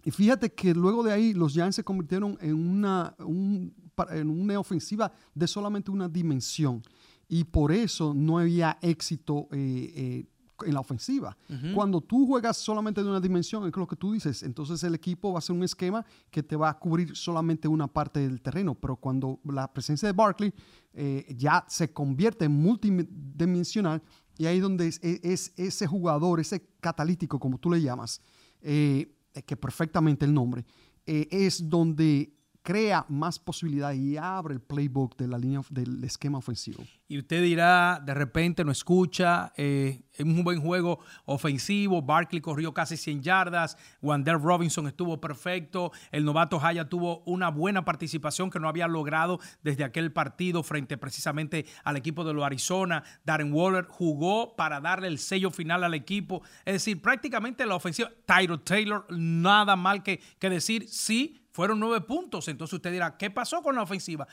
Y 0.04 0.10
fíjate 0.10 0.52
que 0.52 0.74
luego 0.74 1.02
de 1.02 1.12
ahí 1.12 1.32
los 1.34 1.52
Giants 1.52 1.76
se 1.76 1.84
convirtieron 1.84 2.36
en 2.40 2.54
una, 2.54 3.14
un- 3.18 3.72
en 4.10 4.30
una 4.30 4.58
ofensiva 4.58 5.12
de 5.34 5.46
solamente 5.46 5.90
una 5.90 6.08
dimensión. 6.08 6.82
Y 7.28 7.44
por 7.44 7.72
eso 7.72 8.12
no 8.14 8.38
había 8.38 8.78
éxito 8.82 9.48
eh, 9.52 9.92
eh, 9.94 10.26
en 10.66 10.74
la 10.74 10.80
ofensiva. 10.80 11.36
Cuando 11.74 12.00
tú 12.00 12.26
juegas 12.26 12.56
solamente 12.56 13.02
de 13.02 13.08
una 13.08 13.20
dimensión, 13.20 13.66
es 13.66 13.76
lo 13.76 13.86
que 13.86 13.96
tú 13.96 14.12
dices, 14.12 14.42
entonces 14.42 14.82
el 14.84 14.94
equipo 14.94 15.30
va 15.32 15.36
a 15.36 15.38
hacer 15.38 15.56
un 15.56 15.62
esquema 15.64 16.04
que 16.30 16.42
te 16.42 16.54
va 16.56 16.68
a 16.70 16.78
cubrir 16.78 17.16
solamente 17.16 17.66
una 17.68 17.86
parte 17.88 18.20
del 18.20 18.40
terreno. 18.40 18.74
Pero 18.74 18.96
cuando 18.96 19.40
la 19.44 19.72
presencia 19.72 20.06
de 20.08 20.12
Barkley 20.12 20.52
eh, 20.94 21.34
ya 21.36 21.64
se 21.68 21.92
convierte 21.92 22.44
en 22.44 22.52
multidimensional, 22.52 24.02
y 24.38 24.46
ahí 24.46 24.60
donde 24.60 24.86
es, 24.88 25.00
es 25.02 25.52
ese 25.56 25.86
jugador, 25.86 26.40
ese 26.40 26.66
catalítico, 26.80 27.38
como 27.38 27.58
tú 27.58 27.70
le 27.70 27.80
llamas, 27.82 28.20
eh, 28.62 29.14
que 29.40 29.56
perfectamente 29.56 30.26
el 30.26 30.34
nombre, 30.34 30.64
eh, 31.06 31.28
es 31.30 31.70
donde 31.70 32.32
crea 32.62 33.04
más 33.08 33.38
posibilidad 33.38 33.92
y 33.92 34.16
abre 34.16 34.54
el 34.54 34.60
playbook 34.60 35.16
de 35.16 35.28
la 35.28 35.38
línea 35.38 35.60
del 35.70 36.02
esquema 36.04 36.38
ofensivo. 36.38 36.84
Y 37.08 37.18
usted 37.18 37.42
dirá, 37.42 38.00
de 38.02 38.14
repente 38.14 38.64
no 38.64 38.72
escucha, 38.72 39.52
eh, 39.56 40.04
es 40.14 40.24
un 40.24 40.44
buen 40.44 40.60
juego 40.60 41.00
ofensivo, 41.24 42.00
Barkley 42.00 42.40
corrió 42.40 42.72
casi 42.72 42.96
100 42.96 43.22
yardas, 43.22 43.76
Wander 44.00 44.40
Robinson 44.40 44.86
estuvo 44.86 45.20
perfecto, 45.20 45.92
el 46.10 46.24
novato 46.24 46.58
Haya 46.62 46.88
tuvo 46.88 47.22
una 47.26 47.50
buena 47.50 47.84
participación 47.84 48.48
que 48.48 48.60
no 48.60 48.68
había 48.68 48.86
logrado 48.86 49.40
desde 49.62 49.84
aquel 49.84 50.12
partido 50.12 50.62
frente 50.62 50.96
precisamente 50.96 51.66
al 51.84 51.96
equipo 51.96 52.24
de 52.24 52.32
los 52.32 52.44
Arizona, 52.44 53.02
Darren 53.24 53.52
Waller 53.52 53.86
jugó 53.86 54.56
para 54.56 54.80
darle 54.80 55.08
el 55.08 55.18
sello 55.18 55.50
final 55.50 55.84
al 55.84 55.94
equipo, 55.94 56.42
es 56.64 56.74
decir, 56.74 57.02
prácticamente 57.02 57.66
la 57.66 57.74
ofensiva, 57.74 58.10
Tyro 58.24 58.60
Taylor, 58.60 59.04
nada 59.10 59.76
mal 59.76 60.02
que, 60.02 60.20
que 60.38 60.48
decir, 60.48 60.88
sí, 60.88 61.41
fueron 61.52 61.78
nueve 61.80 62.00
puntos, 62.00 62.48
entonces 62.48 62.74
usted 62.74 62.90
dirá, 62.92 63.16
¿qué 63.16 63.30
pasó 63.30 63.62
con 63.62 63.74
la 63.76 63.82
ofensiva? 63.82 64.26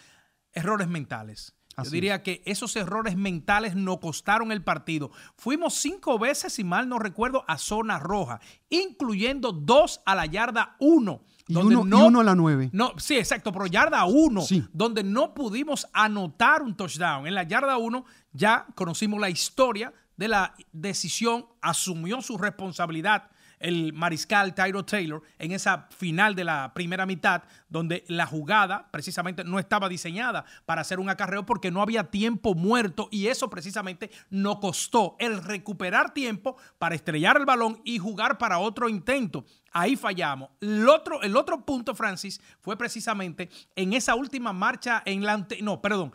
Errores 0.54 0.88
mentales. 0.88 1.56
Yo 1.82 1.90
diría 1.92 2.24
que 2.24 2.42
esos 2.46 2.76
errores 2.76 3.16
mentales 3.16 3.74
nos 3.74 4.00
costaron 4.00 4.52
el 4.52 4.62
partido. 4.62 5.12
Fuimos 5.38 5.76
cinco 5.76 6.20
veces, 6.20 6.52
si 6.52 6.66
mal 6.66 6.90
no 6.90 7.00
recuerdo, 7.00 7.46
a 7.48 7.58
zona 7.58 8.00
roja, 8.00 8.42
incluyendo 8.68 9.54
dos 9.54 10.02
a 10.06 10.14
la 10.16 10.26
yarda 10.26 10.76
uno. 10.80 11.22
Y 11.48 11.54
donde 11.54 11.78
uno- 11.78 11.86
y 11.86 11.90
no- 12.02 12.08
uno 12.08 12.20
a 12.20 12.24
la 12.26 12.36
nueve. 12.36 12.70
No, 12.74 12.92
sí, 12.98 13.16
exacto, 13.18 13.54
pero 13.54 13.66
yarda 13.66 14.04
uno, 14.06 14.42
Sí. 14.42 14.66
donde 14.74 15.04
no 15.04 15.34
pudimos 15.34 15.88
anotar 15.94 16.62
un 16.64 16.76
touchdown. 16.76 17.26
En 17.28 17.34
la 17.34 17.44
yarda 17.44 17.78
uno 17.78 18.04
ya 18.34 18.68
conocimos 18.76 19.20
la 19.22 19.30
historia 19.30 19.94
de 20.18 20.28
la 20.28 20.54
decisión, 20.74 21.46
asumió 21.62 22.22
su 22.22 22.38
responsabilidad 22.38 23.30
el 23.60 23.94
mariscal 23.94 24.56
Tyro 24.56 24.86
Taylor 24.86 25.22
en 25.38 25.52
esa 25.52 25.88
final 25.96 26.36
de 26.36 26.44
la 26.44 26.74
primera 26.74 27.06
mitad, 27.06 27.44
donde 27.68 28.04
la 28.08 28.26
jugada 28.26 28.90
precisamente 28.92 29.44
no 29.44 29.60
estaba 29.60 29.90
diseñada 29.90 30.46
para 30.66 30.82
hacer 30.82 31.00
un 31.00 31.10
acarreo 31.10 31.46
porque 31.46 31.72
no 31.72 31.82
había 31.82 32.06
tiempo 32.06 32.56
muerto 32.56 33.10
y 33.12 33.28
eso 33.28 33.50
precisamente 33.50 34.10
no 34.30 34.60
costó 34.60 35.16
el 35.20 35.44
recuperar 35.44 36.14
tiempo 36.14 36.58
para 36.78 36.96
estrellar 36.96 37.38
el 37.38 37.46
balón 37.46 37.82
y 37.84 38.00
jugar 38.00 38.38
para 38.38 38.60
otro 38.60 38.90
intento. 38.90 39.46
Ahí 39.72 39.96
fallamos. 39.96 40.50
El 40.62 40.88
otro, 40.88 41.22
el 41.22 41.36
otro 41.36 41.66
punto, 41.66 41.94
Francis, 41.94 42.42
fue 42.62 42.78
precisamente 42.78 43.50
en 43.76 43.94
esa 43.94 44.16
última 44.16 44.54
marcha 44.54 45.04
en 45.06 45.24
la... 45.24 45.46
No, 45.62 45.82
perdón, 45.82 46.14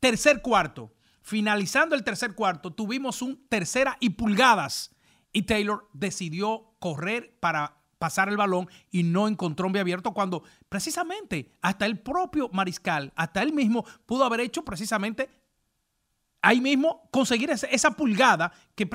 tercer 0.00 0.42
cuarto. 0.42 0.92
Finalizando 1.22 1.94
el 1.94 2.04
tercer 2.04 2.34
cuarto, 2.34 2.72
tuvimos 2.72 3.20
un 3.20 3.46
tercera 3.48 3.98
y 4.00 4.10
pulgadas 4.10 4.96
y 5.32 5.42
Taylor 5.42 5.88
decidió 5.92 6.67
correr 6.78 7.36
para 7.40 7.78
pasar 7.98 8.28
el 8.28 8.36
balón 8.36 8.68
y 8.90 9.02
no 9.02 9.28
encontró 9.28 9.66
un 9.66 9.76
abierto 9.76 10.12
cuando 10.12 10.42
precisamente 10.68 11.52
hasta 11.60 11.86
el 11.86 11.98
propio 11.98 12.48
mariscal, 12.52 13.12
hasta 13.16 13.42
él 13.42 13.52
mismo 13.52 13.84
pudo 14.06 14.24
haber 14.24 14.40
hecho 14.40 14.64
precisamente 14.64 15.28
ahí 16.42 16.60
mismo 16.60 17.08
conseguir 17.10 17.50
esa, 17.50 17.90
pulgada 17.92 18.52
que 18.74 18.88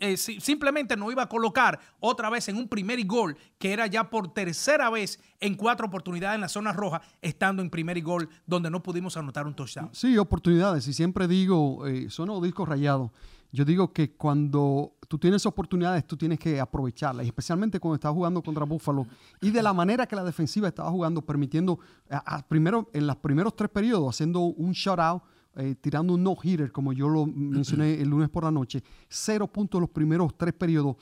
eh, 0.00 0.16
simplemente 0.16 0.96
no 0.96 1.10
iba 1.10 1.22
a 1.22 1.28
colocar 1.28 1.78
otra 2.00 2.28
vez 2.30 2.48
en 2.48 2.56
un 2.56 2.68
primer 2.68 2.98
y 2.98 3.04
gol, 3.04 3.36
que 3.58 3.72
era 3.72 3.86
ya 3.86 4.10
por 4.10 4.32
tercera 4.32 4.90
vez 4.90 5.20
en 5.40 5.54
cuatro 5.54 5.86
oportunidades 5.86 6.34
en 6.34 6.40
la 6.40 6.48
zona 6.48 6.72
roja, 6.72 7.02
estando 7.22 7.62
en 7.62 7.70
primer 7.70 7.96
y 7.96 8.02
gol, 8.02 8.28
donde 8.46 8.70
no 8.70 8.82
pudimos 8.82 9.16
anotar 9.16 9.46
un 9.46 9.54
touchdown. 9.54 9.90
Sí, 9.92 10.16
oportunidades. 10.18 10.88
Y 10.88 10.92
siempre 10.92 11.28
digo, 11.28 11.86
eh, 11.86 12.10
son 12.10 12.42
discos 12.42 12.68
rayados. 12.68 13.10
Yo 13.52 13.64
digo 13.64 13.92
que 13.92 14.12
cuando 14.16 14.96
tú 15.08 15.18
tienes 15.18 15.46
oportunidades, 15.46 16.06
tú 16.06 16.16
tienes 16.16 16.38
que 16.38 16.60
aprovecharlas, 16.60 17.26
especialmente 17.26 17.78
cuando 17.78 17.94
estás 17.94 18.12
jugando 18.12 18.42
contra 18.42 18.64
Buffalo 18.64 19.06
y 19.40 19.50
de 19.50 19.62
la 19.62 19.72
manera 19.72 20.06
que 20.06 20.16
la 20.16 20.24
defensiva 20.24 20.66
estaba 20.68 20.90
jugando, 20.90 21.22
permitiendo, 21.22 21.78
primero, 22.48 22.90
en 22.92 23.06
los 23.06 23.16
primeros 23.16 23.54
tres 23.54 23.70
periodos, 23.70 24.16
haciendo 24.16 24.40
un 24.40 24.72
shutout 24.72 25.22
eh, 25.56 25.74
tirando 25.80 26.14
un 26.14 26.22
no-hitter, 26.22 26.70
como 26.70 26.92
yo 26.92 27.08
lo 27.08 27.26
mencioné 27.34 27.94
el 28.00 28.08
lunes 28.08 28.28
por 28.28 28.44
la 28.44 28.50
noche, 28.50 28.82
cero 29.08 29.46
puntos 29.50 29.80
los 29.80 29.90
primeros 29.90 30.36
tres 30.36 30.54
periodos 30.54 30.96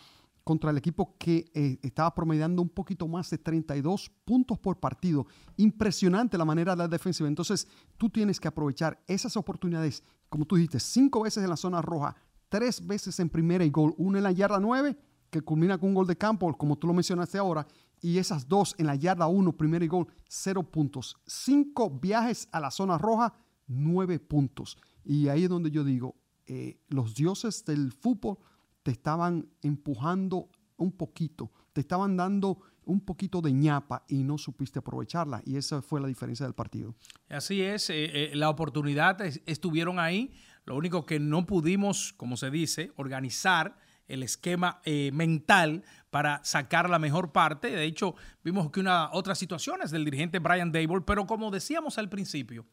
contra 0.44 0.70
el 0.70 0.76
equipo 0.76 1.16
que 1.18 1.50
eh, 1.54 1.78
estaba 1.82 2.14
promediando 2.14 2.61
un 2.61 2.68
poquito 2.68 3.08
más 3.08 3.30
de 3.30 3.38
32 3.38 4.11
puntos 4.25 4.58
por 4.58 4.78
partido. 4.78 5.26
Impresionante 5.56 6.37
la 6.37 6.44
manera 6.44 6.73
de 6.73 6.78
la 6.78 6.88
defensiva. 6.88 7.28
Entonces, 7.28 7.66
tú 7.96 8.11
tienes 8.11 8.38
que 8.38 8.49
aprovechar 8.49 9.02
esas 9.06 9.37
oportunidades, 9.38 10.02
como 10.28 10.44
tú 10.44 10.56
dijiste, 10.56 10.78
cinco 10.80 11.23
veces 11.23 11.42
en 11.42 11.50
la 11.50 11.56
zona 11.56 11.80
roja, 11.80 12.14
tres 12.50 12.87
veces 12.87 13.18
en 13.20 13.30
primera 13.30 13.64
y 13.64 13.70
gol, 13.70 13.94
una 13.96 14.18
en 14.18 14.25
la 14.25 14.32
yarda 14.32 14.61
nueve, 14.61 14.96
que 15.30 15.40
culmina 15.40 15.78
con 15.78 15.88
un 15.88 15.94
gol 15.94 16.06
de 16.06 16.16
campo, 16.16 16.52
como 16.56 16.76
tú 16.76 16.87
lo 16.87 16.92
mencionaste 16.92 17.38
ahora, 17.38 17.66
y 18.00 18.18
esas 18.18 18.46
dos 18.46 18.75
en 18.78 18.87
la 18.87 18.94
yarda 18.96 19.26
uno, 19.26 19.56
primera 19.56 19.84
y 19.84 19.88
gol, 19.88 20.06
cero 20.28 20.62
puntos. 20.62 21.16
Cinco 21.26 21.88
viajes 21.88 22.49
a 22.52 22.61
la 22.61 22.70
zona 22.70 22.99
roja, 22.99 23.32
nueve 23.66 24.18
puntos. 24.18 24.78
Y 25.04 25.28
ahí 25.28 25.44
es 25.44 25.49
donde 25.49 25.71
yo 25.71 25.85
digo, 25.85 26.16
eh, 26.47 26.78
los 26.88 27.14
dioses 27.14 27.64
del 27.64 27.92
fútbol 27.92 28.38
te 28.83 28.90
estaban 28.90 29.49
empujando 29.62 30.50
un 30.76 30.92
poquito, 30.92 31.50
te 31.73 31.80
estaban 31.80 32.16
dando 32.16 32.59
un 32.85 33.00
poquito 33.00 33.40
de 33.40 33.52
ñapa 33.52 34.04
y 34.09 34.23
no 34.25 34.37
supiste 34.37 34.78
aprovecharla. 34.78 35.42
Y 35.47 35.56
esa 35.56 35.80
fue 35.80 36.00
la 36.00 36.09
diferencia 36.09 36.44
del 36.44 36.54
partido. 36.54 36.94
Así 37.28 37.62
es, 37.62 37.88
eh, 37.88 38.33
eh, 38.33 38.37
la 38.37 38.50
oportunidad 38.50 39.21
estuvieron 39.47 39.99
ahí. 39.99 40.33
Lo 40.66 40.76
único 40.76 41.06
que 41.06 41.18
no 41.18 41.47
pudimos, 41.47 42.12
como 42.14 42.37
se 42.37 42.50
dice, 42.50 42.92
organizar 42.97 43.78
el 44.06 44.23
esquema 44.23 44.83
mental 45.12 45.83
para 46.11 46.44
sacar 46.44 46.90
la 46.90 46.99
mejor 46.99 47.33
parte. 47.33 47.71
De 47.71 47.85
hecho, 47.85 48.16
vimos 48.42 48.71
que 48.71 48.80
una 48.80 49.11
otras 49.12 49.38
situaciones 49.38 49.90
del 49.90 50.04
dirigente 50.04 50.40
Brian 50.40 50.73
Dable, 50.73 51.00
pero 51.06 51.26
como 51.26 51.50
decíamos 51.50 51.97
al 51.97 52.11
principio, 52.11 52.66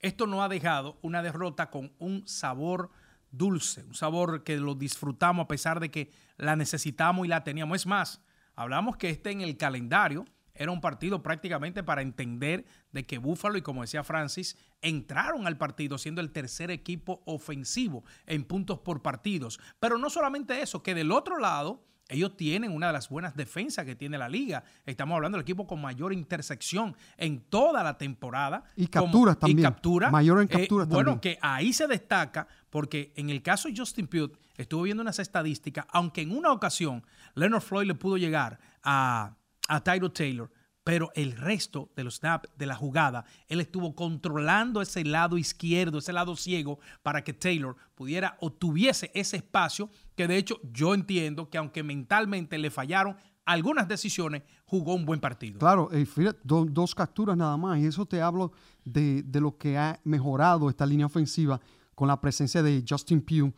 esto 0.00 0.26
no 0.26 0.42
ha 0.42 0.48
dejado 0.48 0.98
una 1.02 1.22
derrota 1.22 1.70
con 1.70 1.92
un 1.98 2.26
sabor 2.26 2.90
dulce, 3.30 3.84
un 3.84 3.94
sabor 3.94 4.44
que 4.44 4.56
lo 4.56 4.74
disfrutamos 4.74 5.44
a 5.44 5.48
pesar 5.48 5.80
de 5.80 5.90
que 5.90 6.10
la 6.36 6.56
necesitamos 6.56 7.26
y 7.26 7.28
la 7.28 7.44
teníamos. 7.44 7.76
Es 7.76 7.86
más, 7.86 8.22
hablamos 8.54 8.96
que 8.96 9.10
este 9.10 9.30
en 9.30 9.40
el 9.40 9.56
calendario 9.56 10.24
era 10.54 10.70
un 10.70 10.80
partido 10.80 11.22
prácticamente 11.22 11.82
para 11.82 12.02
entender 12.02 12.64
de 12.92 13.04
que 13.04 13.18
Búfalo 13.18 13.58
y 13.58 13.62
como 13.62 13.82
decía 13.82 14.04
Francis, 14.04 14.56
entraron 14.82 15.46
al 15.46 15.58
partido 15.58 15.98
siendo 15.98 16.20
el 16.20 16.30
tercer 16.30 16.70
equipo 16.70 17.22
ofensivo 17.26 18.04
en 18.26 18.44
puntos 18.44 18.78
por 18.78 19.02
partidos. 19.02 19.58
Pero 19.80 19.98
no 19.98 20.10
solamente 20.10 20.62
eso, 20.62 20.82
que 20.82 20.94
del 20.94 21.10
otro 21.10 21.38
lado 21.38 21.84
ellos 22.08 22.36
tienen 22.36 22.72
una 22.72 22.88
de 22.88 22.92
las 22.92 23.08
buenas 23.08 23.34
defensas 23.34 23.86
que 23.86 23.96
tiene 23.96 24.18
la 24.18 24.28
liga. 24.28 24.62
Estamos 24.84 25.16
hablando 25.16 25.38
del 25.38 25.42
equipo 25.42 25.66
con 25.66 25.80
mayor 25.80 26.12
intersección 26.12 26.94
en 27.16 27.40
toda 27.40 27.82
la 27.82 27.96
temporada. 27.96 28.64
Y 28.76 28.88
capturas 28.88 29.38
también. 29.38 29.60
Y 29.60 29.62
captura. 29.62 30.10
Mayor 30.10 30.42
en 30.42 30.48
capturas 30.48 30.86
eh, 30.86 30.90
Bueno, 30.92 31.20
que 31.20 31.38
ahí 31.40 31.72
se 31.72 31.86
destaca 31.86 32.46
porque 32.68 33.12
en 33.16 33.30
el 33.30 33.42
caso 33.42 33.68
de 33.68 33.74
Justin 33.76 34.06
Pugh, 34.06 34.36
estuvo 34.56 34.82
viendo 34.82 35.02
unas 35.02 35.18
estadísticas, 35.18 35.86
aunque 35.90 36.20
en 36.20 36.36
una 36.36 36.52
ocasión 36.52 37.04
Leonard 37.34 37.62
Floyd 37.62 37.86
le 37.86 37.94
pudo 37.94 38.18
llegar 38.18 38.58
a, 38.82 39.36
a 39.68 39.80
Tyro 39.82 40.12
Taylor, 40.12 40.50
pero 40.84 41.10
el 41.14 41.32
resto 41.32 41.90
de 41.96 42.04
los 42.04 42.16
snaps 42.16 42.50
de 42.56 42.66
la 42.66 42.76
jugada, 42.76 43.24
él 43.48 43.60
estuvo 43.60 43.94
controlando 43.94 44.82
ese 44.82 45.02
lado 45.02 45.38
izquierdo, 45.38 45.98
ese 45.98 46.12
lado 46.12 46.36
ciego, 46.36 46.78
para 47.02 47.24
que 47.24 47.32
Taylor 47.32 47.74
pudiera 47.94 48.36
o 48.40 48.52
tuviese 48.52 49.10
ese 49.14 49.38
espacio, 49.38 49.90
que 50.14 50.28
de 50.28 50.36
hecho 50.36 50.60
yo 50.72 50.94
entiendo 50.94 51.48
que 51.48 51.56
aunque 51.56 51.82
mentalmente 51.82 52.58
le 52.58 52.70
fallaron 52.70 53.16
algunas 53.46 53.88
decisiones, 53.88 54.42
jugó 54.66 54.94
un 54.94 55.06
buen 55.06 55.20
partido. 55.20 55.58
Claro, 55.58 55.88
eh, 55.92 56.06
dos 56.44 56.94
capturas 56.94 57.36
nada 57.36 57.56
más, 57.56 57.78
y 57.78 57.86
eso 57.86 58.06
te 58.06 58.20
hablo 58.20 58.52
de, 58.84 59.24
lo 59.32 59.56
que 59.56 59.78
ha 59.78 60.00
mejorado 60.04 60.68
esta 60.68 60.86
línea 60.86 61.06
ofensiva 61.06 61.60
con 61.94 62.08
la 62.08 62.20
presencia 62.20 62.62
de 62.62 62.84
Justin 62.86 63.22
Pugh. 63.22 63.52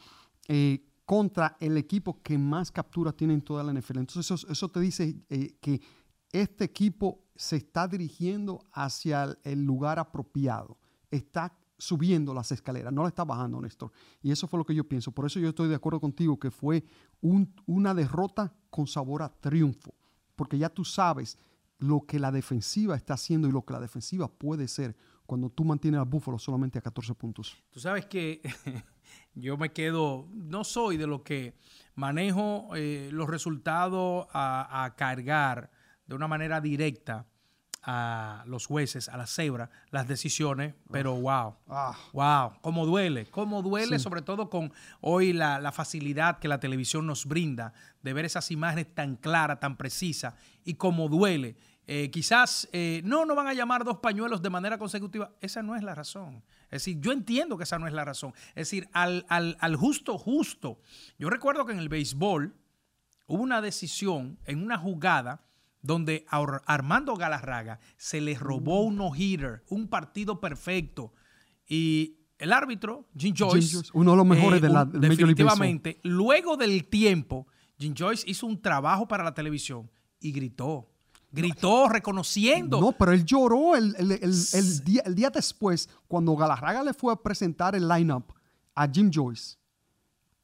Eh, 0.48 0.82
contra 1.04 1.56
el 1.60 1.76
equipo 1.76 2.20
que 2.20 2.36
más 2.36 2.72
capturas 2.72 3.14
tiene 3.14 3.32
en 3.32 3.40
toda 3.40 3.62
la 3.62 3.72
NFL. 3.72 3.98
Entonces 3.98 4.44
eso, 4.50 4.68
te 4.68 4.80
dice 4.80 5.16
eh, 5.30 5.54
que 5.60 5.80
este 6.32 6.64
equipo 6.64 7.26
se 7.34 7.56
está 7.56 7.86
dirigiendo 7.86 8.64
hacia 8.72 9.36
el 9.44 9.64
lugar 9.64 9.98
apropiado. 9.98 10.78
Está 11.10 11.56
subiendo 11.78 12.32
las 12.32 12.52
escaleras, 12.52 12.92
no 12.92 13.02
la 13.02 13.08
está 13.08 13.24
bajando, 13.24 13.60
Néstor. 13.60 13.92
Y 14.22 14.30
eso 14.30 14.46
fue 14.48 14.58
lo 14.58 14.64
que 14.64 14.74
yo 14.74 14.84
pienso. 14.84 15.12
Por 15.12 15.26
eso 15.26 15.38
yo 15.38 15.50
estoy 15.50 15.68
de 15.68 15.74
acuerdo 15.74 16.00
contigo 16.00 16.38
que 16.38 16.50
fue 16.50 16.84
una 17.20 17.94
derrota 17.94 18.54
con 18.70 18.86
sabor 18.86 19.22
a 19.22 19.28
triunfo. 19.28 19.94
Porque 20.34 20.58
ya 20.58 20.68
tú 20.68 20.84
sabes 20.84 21.38
lo 21.78 22.06
que 22.06 22.18
la 22.18 22.32
defensiva 22.32 22.96
está 22.96 23.14
haciendo 23.14 23.48
y 23.48 23.52
lo 23.52 23.64
que 23.64 23.74
la 23.74 23.80
defensiva 23.80 24.28
puede 24.28 24.68
ser 24.68 24.96
cuando 25.26 25.50
tú 25.50 25.64
mantienes 25.64 25.98
al 26.00 26.06
Búfalo 26.06 26.38
solamente 26.38 26.78
a 26.78 26.82
14 26.82 27.14
puntos. 27.14 27.56
Tú 27.70 27.80
sabes 27.80 28.06
que 28.06 28.40
yo 29.34 29.58
me 29.58 29.72
quedo, 29.72 30.28
no 30.32 30.64
soy 30.64 30.96
de 30.96 31.06
lo 31.06 31.22
que 31.22 31.58
manejo 31.94 32.70
eh, 32.74 33.10
los 33.12 33.28
resultados 33.28 34.26
a 34.32 34.94
cargar 34.96 35.70
de 36.06 36.14
una 36.14 36.28
manera 36.28 36.60
directa 36.60 37.26
a 37.86 38.42
los 38.46 38.66
jueces, 38.66 39.08
a 39.08 39.16
la 39.16 39.26
cebra, 39.26 39.70
las 39.90 40.08
decisiones, 40.08 40.74
pero 40.90 41.14
wow, 41.14 41.54
ah. 41.68 41.96
wow, 42.12 42.60
cómo 42.60 42.84
duele, 42.84 43.26
cómo 43.26 43.62
duele, 43.62 44.00
sobre 44.00 44.22
todo 44.22 44.50
con 44.50 44.72
hoy 45.00 45.32
la, 45.32 45.70
facilidad 45.70 46.40
que 46.40 46.48
la 46.48 46.58
televisión 46.58 47.06
nos 47.06 47.26
brinda 47.26 47.72
de 48.02 48.12
ver 48.12 48.24
esas 48.24 48.50
imágenes 48.50 48.92
tan 48.92 49.14
claras, 49.14 49.60
tan 49.60 49.76
precisas, 49.76 50.34
y 50.64 50.74
cómo 50.74 51.08
duele. 51.08 51.56
Eh, 51.86 52.10
quizás 52.10 52.68
eh, 52.72 53.02
no, 53.04 53.24
no 53.24 53.36
van 53.36 53.46
a 53.46 53.54
llamar 53.54 53.84
dos 53.84 53.98
pañuelos 53.98 54.42
de 54.42 54.50
manera 54.50 54.76
consecutiva. 54.78 55.30
Esa 55.40 55.62
no 55.62 55.76
es 55.76 55.84
la 55.84 55.94
razón. 55.94 56.42
Es 56.64 56.82
decir, 56.82 57.00
yo 57.00 57.12
entiendo 57.12 57.56
que 57.56 57.62
esa 57.62 57.78
no 57.78 57.86
es 57.86 57.92
la 57.92 58.04
razón. 58.04 58.34
Es 58.48 58.68
decir, 58.68 58.88
al, 58.92 59.24
al, 59.28 59.56
al 59.60 59.76
justo, 59.76 60.18
justo. 60.18 60.80
Yo 61.16 61.30
recuerdo 61.30 61.64
que 61.64 61.72
en 61.72 61.78
el 61.78 61.88
béisbol 61.88 62.56
hubo 63.28 63.40
una 63.40 63.60
decisión 63.60 64.40
en 64.46 64.64
una 64.64 64.76
jugada 64.76 65.45
donde 65.86 66.26
a 66.28 66.42
Armando 66.66 67.16
Galarraga 67.16 67.78
se 67.96 68.20
le 68.20 68.34
robó 68.34 68.82
un 68.82 68.96
no-hitter, 68.96 69.64
un 69.68 69.88
partido 69.88 70.40
perfecto. 70.40 71.12
Y 71.68 72.18
el 72.38 72.52
árbitro, 72.52 73.08
Jim 73.16 73.34
Joyce, 73.36 73.78
uno 73.94 74.10
de 74.10 74.16
los 74.16 74.26
mejores 74.26 74.60
de 74.60 74.68
la 74.68 74.82
un, 74.82 75.00
Definitivamente, 75.00 76.00
luego 76.02 76.56
del 76.56 76.84
tiempo, 76.86 77.46
Jim 77.78 77.94
Joyce 77.96 78.28
hizo 78.28 78.46
un 78.46 78.60
trabajo 78.60 79.06
para 79.06 79.22
la 79.22 79.32
televisión 79.32 79.90
y 80.20 80.32
gritó. 80.32 80.90
Gritó 81.30 81.88
reconociendo. 81.88 82.80
No, 82.80 82.92
pero 82.92 83.12
él 83.12 83.24
lloró 83.24 83.76
el, 83.76 83.92
día, 84.84 85.02
el 85.04 85.14
día 85.14 85.30
después, 85.30 85.88
cuando 86.08 86.34
Galarraga 86.34 86.82
le 86.82 86.94
fue 86.94 87.12
a 87.12 87.16
presentar 87.16 87.74
el 87.74 87.86
lineup 87.86 88.32
a 88.74 88.88
Jim 88.88 89.10
Joyce 89.12 89.56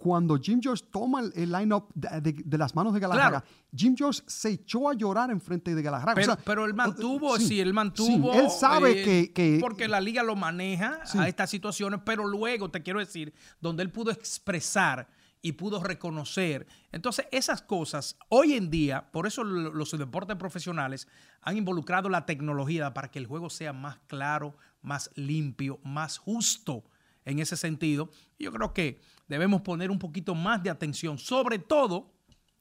cuando 0.02 0.37
Jim 0.37 0.59
George 0.61 0.85
toma 0.90 1.21
el, 1.21 1.52
line-up 1.52 1.87
de, 1.94 2.59
las 2.59 2.75
manos 2.75 2.92
de 2.92 2.99
Galarraga, 2.99 3.44
Jim 3.73 3.94
George 3.97 4.21
se 4.26 4.49
echó 4.49 4.88
a 4.88 4.94
llorar 4.94 5.30
en 5.30 5.40
frente 5.40 5.76
de 5.76 5.80
Galarraga. 5.80 6.16
Pero, 6.16 6.37
pero 6.44 6.64
él 6.64 6.75
mantuvo, 6.75 7.38
sí, 7.38 7.61
él 7.61 7.73
mantuvo. 7.73 8.35
él 8.35 8.50
sabe 8.50 9.21
eh, 9.21 9.32
que, 9.32 9.59
Porque 9.61 9.87
la 9.87 10.00
liga 10.00 10.25
lo 10.25 10.35
maneja 10.35 10.99
a 11.14 11.28
estas 11.28 11.50
situaciones, 11.50 12.00
pero 12.04 12.26
luego, 12.26 12.68
te 12.68 12.82
quiero 12.82 12.99
decir, 12.99 13.32
donde 13.61 13.85
él 13.85 13.92
pudo 13.92 14.11
expresar 14.11 15.06
y 15.40 15.52
pudo 15.52 15.80
reconocer. 15.80 16.66
Entonces, 16.90 17.26
esas 17.30 17.62
cosas, 17.62 18.16
hoy 18.28 18.54
en 18.54 18.71
día, 18.71 19.09
por 19.12 19.28
eso 19.28 19.44
los 19.44 19.97
deportes 19.97 20.35
profesionales 20.35 21.06
han 21.42 21.56
involucrado 21.56 22.09
la 22.09 22.26
tecnología 22.26 22.92
para 22.92 23.09
que 23.12 23.21
el 23.21 23.28
juego 23.28 23.50
sea 23.50 23.73
más 23.73 24.00
claro, 24.09 24.56
más 24.82 25.12
limpio, 25.14 25.78
más 25.85 26.18
justo 26.18 26.82
en 27.25 27.38
ese 27.38 27.57
sentido. 27.57 28.11
Yo 28.38 28.52
creo 28.52 28.73
que 28.73 29.00
debemos 29.29 29.62
poner 29.62 29.91
un 29.91 29.99
poquito 29.99 30.35
más 30.35 30.62
de 30.62 30.71
atención, 30.71 31.19
sobre 31.19 31.59
todo 31.59 32.12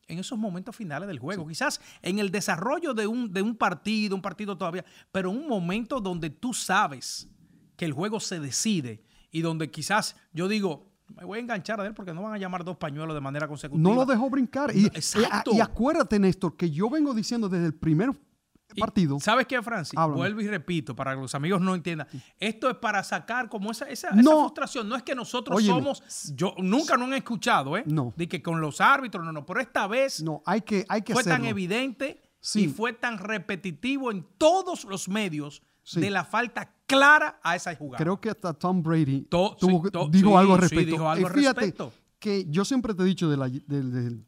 en 0.08 0.20
esos 0.20 0.38
momentos 0.38 0.76
finales 0.76 1.08
del 1.08 1.20
juego. 1.20 1.48
Quizás 1.48 1.82
en 2.02 2.20
el 2.20 2.32
desarrollo 2.32 2.94
de 2.94 3.08
un, 3.08 3.32
de 3.32 3.42
un 3.42 3.56
partido, 3.56 4.16
un 4.16 4.22
partido 4.22 4.58
todavía, 4.58 4.86
pero 5.12 5.32
un 5.32 5.48
momento 5.48 6.00
donde 6.02 6.30
tú 6.30 6.54
sabes 6.54 7.30
que 7.76 7.86
el 7.86 7.94
juego 7.94 8.20
se 8.20 8.40
decide 8.40 9.04
y 9.32 9.42
donde 9.42 9.72
quizás 9.72 10.16
yo 10.34 10.48
digo, 10.48 10.92
me 11.16 11.26
voy 11.26 11.40
a 11.40 11.42
enganchar 11.42 11.80
a 11.82 11.86
él 11.86 11.94
porque 11.94 12.14
no 12.14 12.22
van 12.24 12.34
a 12.34 12.38
llamar 12.38 12.64
dos 12.64 12.78
pañuelos 12.78 13.14
de 13.16 13.22
manera 13.22 13.48
consecutiva. 13.48 13.90
No 13.90 13.96
lo 13.96 14.06
dejó 14.06 14.30
brincar. 14.30 14.76
Y, 14.76 14.86
Exacto. 14.88 15.52
y, 15.54 15.60
acuérdate, 15.60 16.20
Néstor, 16.20 16.56
que 16.56 16.70
yo 16.70 16.90
vengo 16.90 17.14
diciendo 17.14 17.50
desde 17.50 17.66
el 17.66 17.74
primer 17.74 18.12
partido. 18.76 19.20
¿Sabes 19.20 19.48
qué, 19.48 19.62
Francis? 19.62 20.00
Vuelvo 20.14 20.42
y 20.42 20.48
repito, 20.48 20.96
para 20.96 21.16
que 21.16 21.22
los 21.22 21.36
amigos 21.36 21.62
no 21.62 21.76
entiendan. 21.76 22.08
Esto 22.40 22.70
es 22.70 22.78
para 22.78 23.04
sacar 23.04 23.50
como 23.50 23.72
esa, 23.72 23.90
esa, 23.90 24.10
frustración. 24.14 24.88
No 24.88 24.96
es 24.96 25.04
que 25.04 25.16
nosotros 25.16 25.64
somos. 25.64 26.34
Yo 26.36 26.56
nunca 26.58 26.98
no 26.98 27.06
han 27.06 27.14
escuchado, 27.14 27.78
¿eh? 27.78 27.84
No. 27.86 28.14
De 28.16 28.28
que 28.28 28.42
con 28.42 28.62
los 28.62 28.82
árbitros, 28.82 29.26
no, 29.26 29.32
no. 29.32 29.46
Pero 29.46 29.60
esta 29.60 29.88
vez. 29.88 30.22
No, 30.22 30.42
hay 30.46 30.62
que, 30.62 30.86
hay 30.90 31.02
que 31.02 31.14
Fue 31.14 31.24
tan 31.24 31.46
evidente 31.46 32.22
y 32.56 32.68
fue 32.68 32.94
tan 32.94 33.18
repetitivo 33.18 34.12
en 34.12 34.26
todos 34.38 34.86
los 34.86 35.08
medios 35.08 35.62
de 35.94 36.10
la 36.10 36.24
falta 36.24 36.74
clara 36.86 37.40
a 37.44 37.56
esa 37.56 37.76
jugada. 37.76 38.04
Creo 38.04 38.20
que 38.20 38.30
hasta 38.30 38.54
Tom 38.54 38.82
Brady 38.82 39.28
dijo 40.12 40.38
algo 40.38 40.54
al 40.54 40.62
respecto. 40.62 40.92
Dijo 40.92 41.10
algo 41.10 41.30
fíjate 41.30 41.74
que 42.20 42.46
yo 42.48 42.64
siempre 42.64 42.94
te 42.94 43.02
he 43.02 43.06
dicho 43.06 43.30
de 43.30 43.36
la, 43.36 43.50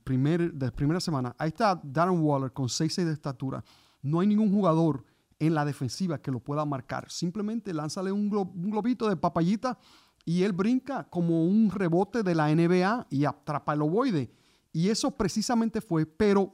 primer, 0.04 0.52
de 0.52 0.66
la 0.66 0.72
primera 0.72 1.00
semana, 1.00 1.36
ahí 1.38 1.50
está 1.50 1.80
Darren 1.84 2.20
Waller 2.20 2.52
con 2.52 2.66
6'6 2.66 3.06
de 3.06 3.14
estatura. 3.14 3.64
No 4.04 4.20
hay 4.20 4.28
ningún 4.28 4.52
jugador 4.52 5.04
en 5.40 5.56
la 5.56 5.66
defensiva 5.66 6.22
que 6.22 6.32
lo 6.32 6.40
pueda 6.40 6.64
marcar. 6.66 7.10
Simplemente 7.10 7.74
lánzale 7.74 8.12
un, 8.12 8.30
globito 8.30 9.10
de 9.10 9.18
papayita 9.18 9.80
y 10.26 10.44
él 10.44 10.54
brinca 10.54 11.08
como 11.10 11.46
un 11.46 11.72
rebote 11.72 12.22
de 12.22 12.36
la 12.36 12.54
NBA 12.54 13.08
y 13.10 13.26
atrapa 13.26 13.74
el 13.74 13.82
ovoide. 13.82 14.32
Y 14.72 14.90
eso 14.90 15.12
precisamente 15.12 15.82
fue, 15.82 16.06
pero 16.06 16.54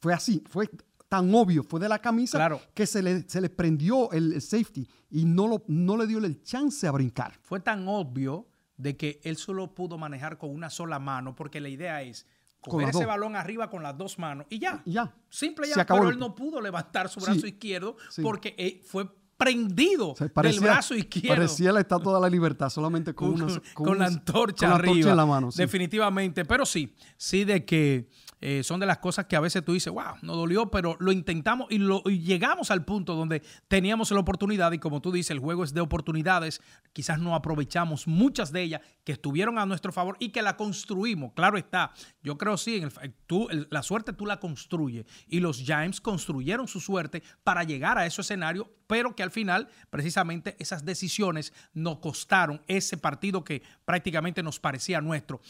fue 0.00 0.14
así, 0.14 0.42
fue 0.48 0.70
tan 1.08 1.34
obvio, 1.34 1.62
fue 1.62 1.80
de 1.80 1.88
la 1.88 2.00
camisa 2.00 2.58
que 2.74 2.86
se 2.86 3.02
le, 3.02 3.28
se 3.28 3.40
le 3.40 3.48
prendió 3.48 4.10
el, 4.12 4.40
safety 4.40 4.86
y 5.10 5.24
no, 5.24 5.48
lo, 5.48 5.64
no 5.68 5.96
le 5.96 6.06
dio 6.06 6.18
el 6.18 6.42
chance 6.42 6.86
a 6.86 6.92
brincar. 6.92 7.38
Fue 7.42 7.60
tan 7.60 7.88
obvio 7.88 8.46
de 8.76 8.96
que 8.96 9.20
él 9.24 9.36
solo 9.36 9.74
pudo 9.74 9.98
manejar 9.98 10.38
con 10.38 10.50
una 10.50 10.70
sola 10.70 10.98
mano, 10.98 11.34
porque 11.34 11.60
la 11.60 11.68
idea 11.68 12.02
es 12.02 12.26
coger 12.60 12.88
ese 12.88 13.06
balón 13.06 13.36
arriba 13.36 13.70
con 13.70 13.82
las 13.82 13.96
dos 13.96 14.18
manos 14.18 14.46
y 14.50 14.58
ya. 14.58 14.82
Ya. 14.84 15.14
Simple 15.28 15.68
ya. 15.68 15.84
Pero 15.86 16.10
él 16.10 16.18
no 16.18 16.34
pudo 16.34 16.60
levantar 16.60 17.08
su 17.08 17.20
brazo 17.20 17.46
izquierdo 17.46 17.96
porque 18.22 18.54
eh, 18.58 18.80
fue 18.84 19.08
prendido 19.38 20.14
del 20.18 20.60
brazo 20.60 20.94
izquierdo. 20.94 21.36
Parecía 21.36 21.72
la 21.72 21.80
estatua 21.80 22.16
de 22.16 22.20
la 22.20 22.28
libertad, 22.28 22.68
solamente 22.68 23.14
con, 23.14 23.40
una, 23.40 23.62
con, 23.72 23.98
la 23.98 24.06
antorcha 24.06 24.74
arriba. 24.74 25.10
en 25.10 25.16
la 25.16 25.24
mano. 25.24 25.50
Definitivamente. 25.54 26.44
Pero 26.44 26.66
sí, 26.66 26.92
sí 27.16 27.44
de 27.44 27.64
que 27.64 28.10
eh, 28.40 28.62
son 28.62 28.78
de 28.80 28.86
las 28.86 28.98
cosas 28.98 29.26
que 29.26 29.36
a 29.36 29.40
veces 29.40 29.64
tú 29.64 29.72
dices, 29.72 29.92
wow, 29.92 30.16
no 30.22 30.36
dolió, 30.36 30.70
pero 30.70 30.96
lo 31.00 31.12
intentamos 31.12 31.66
y, 31.70 31.78
lo, 31.78 32.02
llegamos 32.04 32.70
al 32.70 32.84
punto 32.84 33.14
donde 33.14 33.42
teníamos 33.66 34.10
la 34.10 34.20
oportunidad 34.20 34.72
y 34.72 34.78
como 34.78 35.00
tú 35.00 35.10
dices, 35.10 35.32
el 35.32 35.40
juego 35.40 35.64
es 35.64 35.74
de 35.74 35.80
oportunidades, 35.80 36.60
quizás 36.92 37.18
no 37.18 37.34
aprovechamos 37.34 38.06
muchas 38.06 38.52
de 38.52 38.62
ellas 38.62 38.80
que 39.04 39.12
estuvieron 39.12 39.58
a 39.58 39.66
nuestro 39.66 39.92
favor 39.92 40.16
y 40.20 40.30
que 40.30 40.42
la 40.42 40.56
construimos. 40.56 41.32
Claro 41.32 41.58
está, 41.58 41.92
yo 42.22 42.38
creo 42.38 42.56
sí, 42.56 42.82
tú, 43.26 43.48
la 43.70 43.82
suerte 43.82 44.12
tú 44.12 44.26
la 44.26 44.38
construyes 44.38 45.06
y 45.26 45.40
los 45.40 45.58
Giants 45.58 46.00
construyeron 46.00 46.68
su 46.68 46.80
suerte 46.80 47.22
para 47.42 47.64
llegar 47.64 47.98
a 47.98 48.06
ese 48.06 48.20
escenario, 48.20 48.70
pero 48.86 49.16
que 49.16 49.22
al 49.22 49.30
final 49.30 49.68
precisamente 49.90 50.56
esas 50.58 50.84
decisiones 50.84 51.52
nos 51.74 51.98
costaron 51.98 52.62
ese 52.66 52.96
partido 52.96 53.44
que 53.44 53.62
prácticamente 53.84 54.42
nos 54.42 54.60
parecía 54.60 55.00
nuestro 55.00 55.40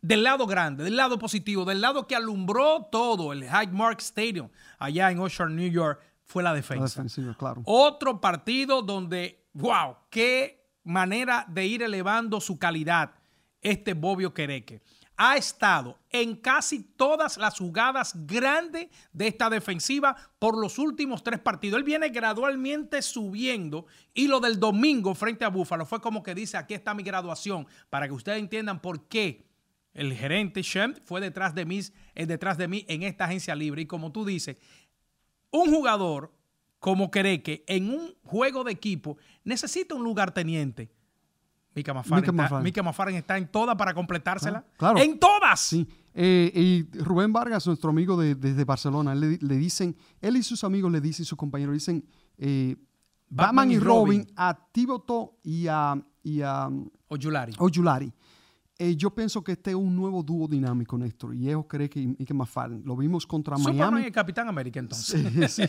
del 0.00 0.22
lado 0.22 0.46
grande, 0.46 0.84
del 0.84 0.96
lado 0.96 1.18
positivo, 1.18 1.64
del 1.64 1.80
lado 1.80 2.06
que 2.06 2.14
alumbró 2.14 2.88
todo 2.90 3.32
el 3.32 3.44
Hyde 3.44 3.72
Mark 3.72 3.98
Stadium 4.00 4.48
allá 4.78 5.10
en 5.10 5.18
Ocean, 5.18 5.54
New 5.56 5.70
York, 5.70 6.00
fue 6.24 6.42
la 6.42 6.54
defensa. 6.54 7.04
claro. 7.38 7.62
Otro 7.64 8.20
partido 8.20 8.82
donde, 8.82 9.46
wow, 9.54 9.96
qué 10.10 10.68
manera 10.84 11.44
de 11.48 11.66
ir 11.66 11.82
elevando 11.82 12.40
su 12.40 12.58
calidad 12.58 13.12
este 13.60 13.94
Bobio 13.94 14.32
Quereque. 14.32 14.82
Ha 15.16 15.36
estado 15.36 15.98
en 16.10 16.36
casi 16.36 16.80
todas 16.80 17.38
las 17.38 17.58
jugadas 17.58 18.12
grandes 18.14 18.86
de 19.12 19.26
esta 19.26 19.50
defensiva 19.50 20.14
por 20.38 20.56
los 20.56 20.78
últimos 20.78 21.24
tres 21.24 21.40
partidos. 21.40 21.78
Él 21.78 21.84
viene 21.84 22.10
gradualmente 22.10 23.02
subiendo 23.02 23.86
y 24.14 24.28
lo 24.28 24.38
del 24.38 24.60
domingo 24.60 25.16
frente 25.16 25.44
a 25.44 25.48
Búfalo 25.48 25.86
fue 25.86 26.00
como 26.00 26.22
que 26.22 26.36
dice, 26.36 26.56
aquí 26.56 26.74
está 26.74 26.94
mi 26.94 27.02
graduación, 27.02 27.66
para 27.90 28.06
que 28.06 28.14
ustedes 28.14 28.38
entiendan 28.38 28.80
por 28.80 29.08
qué 29.08 29.47
el 29.94 30.14
gerente 30.14 30.62
Shem 30.62 30.94
fue 31.04 31.20
detrás 31.20 31.54
de 31.54 31.64
mí, 31.64 31.80
eh, 32.14 32.26
detrás 32.26 32.58
de 32.58 32.68
mí 32.68 32.84
en 32.88 33.02
esta 33.02 33.24
agencia 33.24 33.54
libre. 33.54 33.82
Y 33.82 33.86
como 33.86 34.12
tú 34.12 34.24
dices, 34.24 34.56
un 35.50 35.72
jugador 35.72 36.32
como 36.78 37.10
Quereque 37.10 37.64
en 37.66 37.90
un 37.90 38.14
juego 38.22 38.64
de 38.64 38.72
equipo 38.72 39.16
necesita 39.44 39.94
un 39.94 40.04
lugar 40.04 40.32
teniente. 40.32 40.90
Mika 41.74 41.94
Mafarin, 42.82 43.16
está, 43.16 43.38
en 43.38 43.48
todas 43.48 43.76
para 43.76 43.94
completársela. 43.94 44.64
Ah, 44.66 44.74
claro. 44.76 44.98
¡En 44.98 45.18
todas! 45.18 45.60
Sí. 45.60 45.86
Eh, 46.14 46.50
y 46.52 46.98
Rubén 46.98 47.32
Vargas, 47.32 47.66
nuestro 47.66 47.90
amigo 47.90 48.16
de, 48.16 48.34
desde 48.34 48.64
Barcelona, 48.64 49.14
le, 49.14 49.38
dicen, 49.38 49.96
él 50.20 50.36
y 50.36 50.42
sus 50.42 50.64
amigos 50.64 50.90
le 50.90 51.00
dicen, 51.00 51.24
sus 51.24 51.38
compañeros 51.38 51.74
dicen, 51.74 52.04
eh, 52.38 52.74
Batman, 53.28 53.70
y 53.70 53.78
Robin, 53.78 54.26
a 54.34 54.58
Tiboto 54.72 55.38
y 55.44 55.68
a, 55.68 55.94
y 56.22 56.40
a 56.40 56.68
Oyulari. 57.08 57.52
Oyulari. 57.58 58.12
Eh, 58.80 58.94
yo 58.94 59.12
pienso 59.12 59.42
que 59.42 59.52
este 59.52 59.70
es 59.70 59.76
un 59.76 59.96
nuevo 59.96 60.22
dúo 60.22 60.46
dinámico, 60.46 60.96
Néstor, 60.96 61.34
y 61.34 61.48
ellos 61.48 61.64
creen 61.66 61.88
que, 61.88 62.00
y 62.00 62.24
que 62.24 62.32
más 62.32 62.48
faltan. 62.48 62.82
Lo 62.84 62.96
vimos 62.96 63.26
contra 63.26 63.58
Miami. 63.58 64.04
el 64.04 64.12
Capitán 64.12 64.48
América, 64.48 64.78
entonces. 64.78 65.20
Sí, 65.50 65.64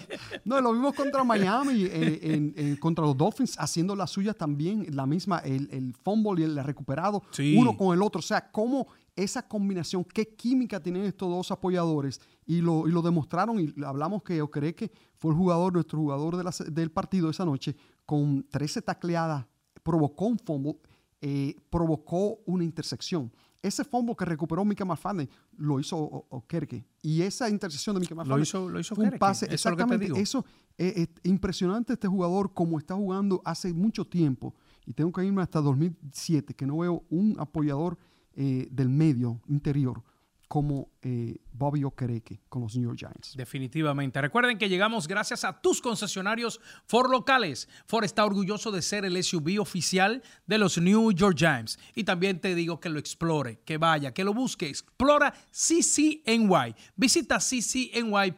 No, 0.46 0.62
lo 0.62 0.74
vimos 0.74 0.94
contra 0.94 1.24
Miami, 1.24 1.88
eh, 1.90 2.78
contra 2.80 3.04
los 3.04 3.18
Dolphins, 3.18 3.56
haciendo 3.58 3.96
la 3.96 4.06
suya 4.06 4.36
también, 4.36 4.86
la 4.96 5.08
misma, 5.08 5.40
el, 5.40 5.70
el 5.72 5.96
fumble 5.96 6.42
y 6.42 6.44
el 6.44 6.64
recuperado, 6.64 7.24
uno 7.58 7.76
con 7.76 7.96
el 7.96 8.04
otro. 8.04 8.20
O 8.20 8.22
sea, 8.22 8.52
cómo 8.52 8.86
esa 9.16 9.48
combinación, 9.48 10.04
qué 10.04 10.36
química 10.36 10.80
tienen 10.80 11.04
estos 11.06 11.30
dos 11.30 11.50
apoyadores, 11.50 12.22
y 12.46 12.62
lo, 12.62 12.88
y 12.88 12.92
lo 12.92 13.02
demostraron, 13.02 13.60
y 13.60 13.74
hablamos 13.84 14.22
que 14.22 14.40
que 14.76 14.92
fue 15.18 15.32
el 15.32 15.38
jugador, 15.38 15.74
nuestro 15.74 15.98
jugador 15.98 16.44
del 16.72 16.92
partido 16.92 17.32
esa 17.32 17.44
noche, 17.44 17.76
con 18.06 18.46
13 18.52 18.84
tacleadas, 18.84 19.48
provocó 19.82 20.26
un 20.26 20.38
fumble 20.38 20.78
eh, 21.22 21.56
provocó 21.70 22.40
una 22.46 22.64
intersección. 22.64 23.32
Ese 23.62 23.84
fumble 23.84 24.16
que 24.16 24.24
recuperó 24.24 24.64
Mika 24.64 24.86
McFarlane 24.86 25.30
lo 25.58 25.80
hizo 25.80 25.98
Okerke. 26.30 26.86
Y 27.02 27.22
esa 27.22 27.50
intersección 27.50 27.96
de 27.96 28.00
Mika 28.02 28.16
McFarlane 28.16 28.40
lo 28.40 28.44
hizo, 28.44 28.70
lo 28.70 28.80
hizo 28.80 28.96
fue 28.96 29.10
un 29.10 29.20
pase. 29.20 29.46
Eso 29.48 29.54
exactamente. 29.54 30.06
Es 30.06 30.18
eso 30.18 30.46
es, 30.78 30.96
es, 30.96 31.10
impresionante 31.24 31.94
este 31.94 32.08
jugador 32.08 32.54
como 32.54 32.80
está 32.80 32.96
jugando 32.96 33.42
hace 33.44 33.74
mucho 33.74 34.06
tiempo. 34.06 34.56
Y 34.86 34.94
tengo 34.94 35.12
que 35.12 35.26
irme 35.26 35.42
hasta 35.42 35.60
2007, 35.62 36.54
que 36.54 36.66
no 36.66 36.78
veo 36.78 37.04
un 37.10 37.36
apoyador 37.38 37.98
eh, 38.34 38.70
del 38.72 38.88
medio 38.90 39.42
interior 39.48 40.02
como 40.50 40.90
eh, 41.04 41.38
Bobby 41.54 41.84
Okereke 41.84 42.42
con 42.50 42.64
los 42.64 42.76
New 42.76 42.84
York 42.84 42.98
Giants. 42.98 43.36
Definitivamente. 43.38 44.20
Recuerden 44.20 44.58
que 44.58 44.68
llegamos 44.68 45.08
gracias 45.08 45.44
a 45.44 45.62
tus 45.62 45.80
concesionarios 45.80 46.60
Ford 46.88 47.12
locales. 47.12 47.70
Ford 47.86 48.04
está 48.04 48.26
orgulloso 48.26 48.72
de 48.72 48.82
ser 48.82 49.06
el 49.06 49.24
SUV 49.24 49.62
oficial 49.62 50.24
de 50.48 50.58
los 50.58 50.80
New 50.80 51.12
York 51.12 51.38
Giants. 51.38 51.78
Y 51.94 52.04
también 52.04 52.42
te 52.42 52.56
digo 52.56 52.80
que 52.80 52.90
lo 52.90 52.98
explore, 52.98 53.60
que 53.64 53.78
vaya, 53.78 54.12
que 54.12 54.24
lo 54.24 54.34
busque. 54.34 54.68
Explora 54.68 55.36
CCNY. 55.52 56.76
Visita 56.96 57.38
ccny.cuni.edu. 57.38 58.34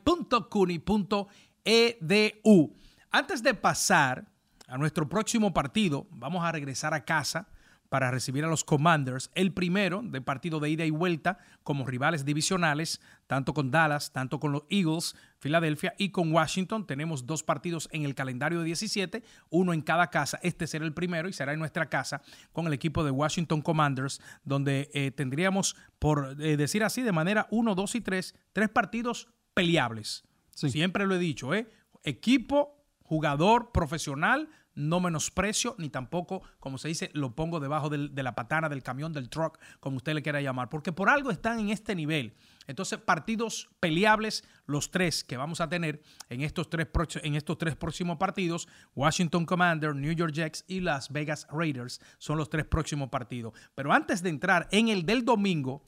Antes 3.10 3.42
de 3.42 3.54
pasar 3.54 4.30
a 4.68 4.78
nuestro 4.78 5.08
próximo 5.08 5.54
partido, 5.54 6.08
vamos 6.12 6.44
a 6.44 6.52
regresar 6.52 6.94
a 6.94 7.06
casa 7.06 7.48
para 7.92 8.10
recibir 8.10 8.46
a 8.46 8.48
los 8.48 8.64
Commanders, 8.64 9.30
el 9.36 9.52
primero 9.52 10.02
de 10.02 10.22
partido 10.22 10.62
de 10.62 10.70
ida 10.70 10.86
y 10.86 10.92
vuelta 10.92 11.40
como 11.62 11.86
rivales 11.86 12.24
divisionales, 12.24 13.02
tanto 13.28 13.54
con 13.54 13.70
Dallas, 13.70 14.14
tanto 14.14 14.40
con 14.40 14.54
los 14.54 14.64
Eagles, 14.70 15.14
Filadelfia 15.40 15.94
y 15.98 16.08
con 16.08 16.32
Washington. 16.32 16.88
Tenemos 16.88 17.26
dos 17.26 17.44
partidos 17.44 17.90
en 17.92 18.06
el 18.06 18.16
calendario 18.16 18.60
de 18.60 18.64
17, 18.64 19.26
uno 19.50 19.74
en 19.74 19.82
cada 19.82 20.10
casa. 20.10 20.40
Este 20.42 20.68
será 20.68 20.86
el 20.86 20.94
primero 20.94 21.28
y 21.28 21.34
será 21.34 21.52
en 21.52 21.60
nuestra 21.60 21.90
casa 21.90 22.22
con 22.54 22.66
el 22.66 22.72
equipo 22.72 23.04
de 23.04 23.12
Washington 23.12 23.62
Commanders, 23.62 24.22
donde 24.46 24.90
eh, 24.94 25.12
tendríamos, 25.12 25.76
por 26.00 26.38
eh, 26.40 26.56
decir 26.56 26.86
así, 26.86 27.02
de 27.02 27.12
manera 27.12 27.48
1, 27.52 27.76
2 27.76 27.96
y 27.96 28.00
3, 28.00 28.36
tres 28.54 28.70
partidos 28.70 29.28
peleables. 29.54 30.24
Siempre 30.52 31.06
lo 31.06 31.16
he 31.16 31.20
dicho, 31.20 31.54
¿eh? 31.54 31.70
Equipo, 32.06 32.86
jugador 33.04 33.74
profesional 33.74 34.48
no 34.76 35.00
menosprecio, 35.00 35.76
ni 35.78 35.90
tampoco, 35.90 36.42
como 36.60 36.78
se 36.78 36.88
dice, 36.88 37.10
lo 37.14 37.36
pongo 37.36 37.60
debajo 37.60 37.90
de 37.90 38.24
la 38.24 38.36
patana 38.36 38.70
del 38.70 38.84
camión, 38.84 39.14
del 39.14 39.30
truck, 39.30 39.60
como 39.80 39.98
usted 39.98 40.14
le 40.14 40.22
quiera 40.22 40.42
llamar, 40.42 40.70
porque 40.70 40.92
por 40.92 41.10
algo 41.10 41.32
están 41.32 41.60
en 41.60 41.70
este 41.70 41.96
nivel. 41.96 42.36
Entonces, 42.68 43.00
partidos 43.00 43.70
peleables, 43.80 44.44
los 44.66 44.92
tres 44.92 45.24
que 45.24 45.36
vamos 45.36 45.62
a 45.62 45.68
tener 45.68 46.02
en 46.30 46.42
estos 46.42 46.70
tres, 46.70 46.88
en 47.24 47.36
estos 47.36 47.58
tres 47.58 47.76
próximos 47.76 48.18
partidos, 48.18 48.68
Washington 48.96 49.46
Commander, 49.46 49.96
New 49.96 50.14
York 50.14 50.34
Jets 50.34 50.64
y 50.68 50.80
Las 50.80 51.12
Vegas 51.12 51.48
Raiders 51.52 52.00
son 52.18 52.38
los 52.38 52.50
tres 52.50 52.66
próximos 52.66 53.10
partidos. 53.10 53.54
Pero 53.76 53.92
antes 53.92 54.22
de 54.24 54.30
entrar 54.30 54.68
en 54.72 54.88
el 54.88 55.06
del 55.06 55.26
domingo, 55.26 55.84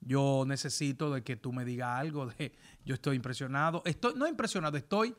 yo 0.00 0.44
necesito 0.46 1.12
de 1.12 1.22
que 1.22 1.36
tú 1.36 1.52
me 1.52 1.64
digas 1.64 2.00
algo 2.00 2.26
de, 2.26 2.52
yo 2.84 2.94
estoy 2.94 3.16
impresionado, 3.16 3.82
estoy, 3.84 4.14
no 4.16 4.26
impresionado, 4.26 4.76
estoy 4.76 5.14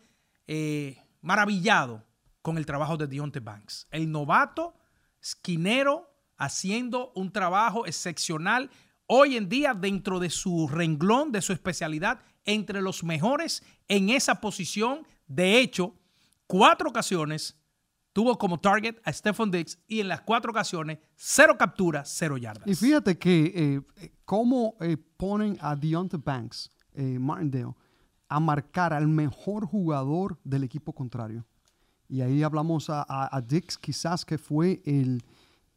eh, 0.48 0.98
maravillado 1.22 2.04
con 2.44 2.60
el 2.60 2.68
trabajo 2.68 2.98
de 2.98 3.08
Deontay 3.08 3.42
Banks. 3.42 3.88
El 3.90 4.12
novato, 4.12 4.76
esquinero, 5.20 6.14
haciendo 6.38 7.12
un 7.16 7.32
trabajo 7.32 7.88
excepcional 7.88 8.70
hoy 9.08 9.38
en 9.38 9.50
día 9.50 9.74
dentro 9.74 10.20
de 10.20 10.30
su 10.30 10.68
renglón, 10.68 11.32
de 11.32 11.42
su 11.42 11.54
especialidad, 11.54 12.20
entre 12.46 12.82
los 12.82 13.04
mejores 13.04 13.64
en 13.88 14.10
esa 14.10 14.42
posición. 14.42 15.08
De 15.26 15.58
hecho, 15.60 15.96
cuatro 16.46 16.90
ocasiones 16.90 17.56
tuvo 18.12 18.38
como 18.38 18.60
target 18.60 18.98
a 19.06 19.14
Stephon 19.14 19.50
Diggs 19.50 19.80
y 19.88 20.02
en 20.02 20.10
las 20.10 20.22
cuatro 20.22 20.52
ocasiones 20.52 21.00
cero 21.16 21.56
capturas, 21.58 22.14
cero 22.14 22.38
yardas. 22.38 22.68
Y 22.68 22.76
fíjate 22.76 23.18
que 23.18 23.54
eh, 23.56 24.12
cómo 24.26 24.76
eh, 24.82 24.98
ponen 24.98 25.58
a 25.62 25.78
Deontay 25.78 26.20
Banks, 26.22 26.70
eh, 26.94 27.18
Martindale, 27.18 27.74
a 28.28 28.40
marcar 28.42 28.94
al 28.94 29.08
mejor 29.08 29.66
jugador 29.66 30.38
del 30.44 30.66
equipo 30.66 30.92
contrario. 30.92 31.46
Y 32.14 32.22
ahí 32.22 32.44
hablamos 32.44 32.92
a, 32.92 33.04
a, 33.08 33.42
Dix, 33.42 33.76
quizás 33.76 34.24
que 34.24 34.38
fue 34.38 34.84
el, 34.86 35.24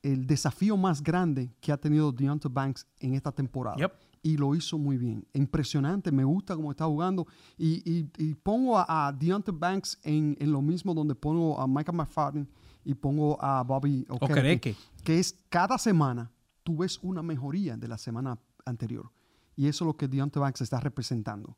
el, 0.03 0.27
desafío 0.27 0.77
más 0.77 1.03
grande 1.03 1.51
que 1.62 1.72
ha 1.72 1.79
tenido 1.79 2.12
Deontay 2.12 2.53
Banks 2.53 2.87
en 3.01 3.14
esta 3.14 3.33
temporada. 3.33 3.90
Y 4.22 4.37
lo 4.37 4.55
hizo 4.55 4.77
muy 4.77 4.99
bien. 4.99 5.27
Impresionante, 5.33 6.12
me 6.12 6.25
gusta 6.25 6.55
cómo 6.55 6.70
está 6.70 6.85
jugando. 6.85 7.27
Y, 7.57 8.11
y, 8.18 8.35
pongo 8.35 8.77
a, 8.77 8.85
a, 9.07 9.12
Deontay 9.14 9.55
Banks 9.57 9.99
en, 10.03 10.37
en, 10.38 10.53
lo 10.53 10.61
mismo 10.61 10.92
donde 10.92 11.14
pongo 11.14 11.59
a 11.59 11.66
Michael 11.66 11.96
McFarlane 11.96 12.46
y 12.85 12.92
pongo 12.92 13.42
a 13.42 13.62
Bobby 13.62 14.05
Okereke, 14.11 14.77
que 15.05 15.18
es 15.18 15.35
cada 15.49 15.79
semana 15.79 16.31
tú 16.62 16.77
ves 16.77 16.99
una 17.01 17.22
mejoría 17.22 17.79
de 17.79 17.88
la 17.88 17.96
semana 17.96 18.38
anterior. 18.66 19.11
Y 19.57 19.68
eso 19.68 19.85
es 19.85 19.87
lo 19.87 19.96
que 19.96 20.07
Deontay 20.07 20.42
Banks 20.42 20.61
está 20.61 20.81
representando. 20.81 21.57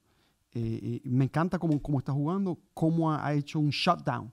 Eh, 0.53 1.01
eh, 1.05 1.09
me 1.09 1.25
encanta 1.25 1.59
cómo, 1.59 1.83
cómo, 1.83 1.99
está 1.99 2.12
jugando, 2.12 2.61
cómo 2.75 3.12
ha, 3.12 3.35
hecho 3.35 3.59
un 3.59 3.71
shutdown, 3.71 4.33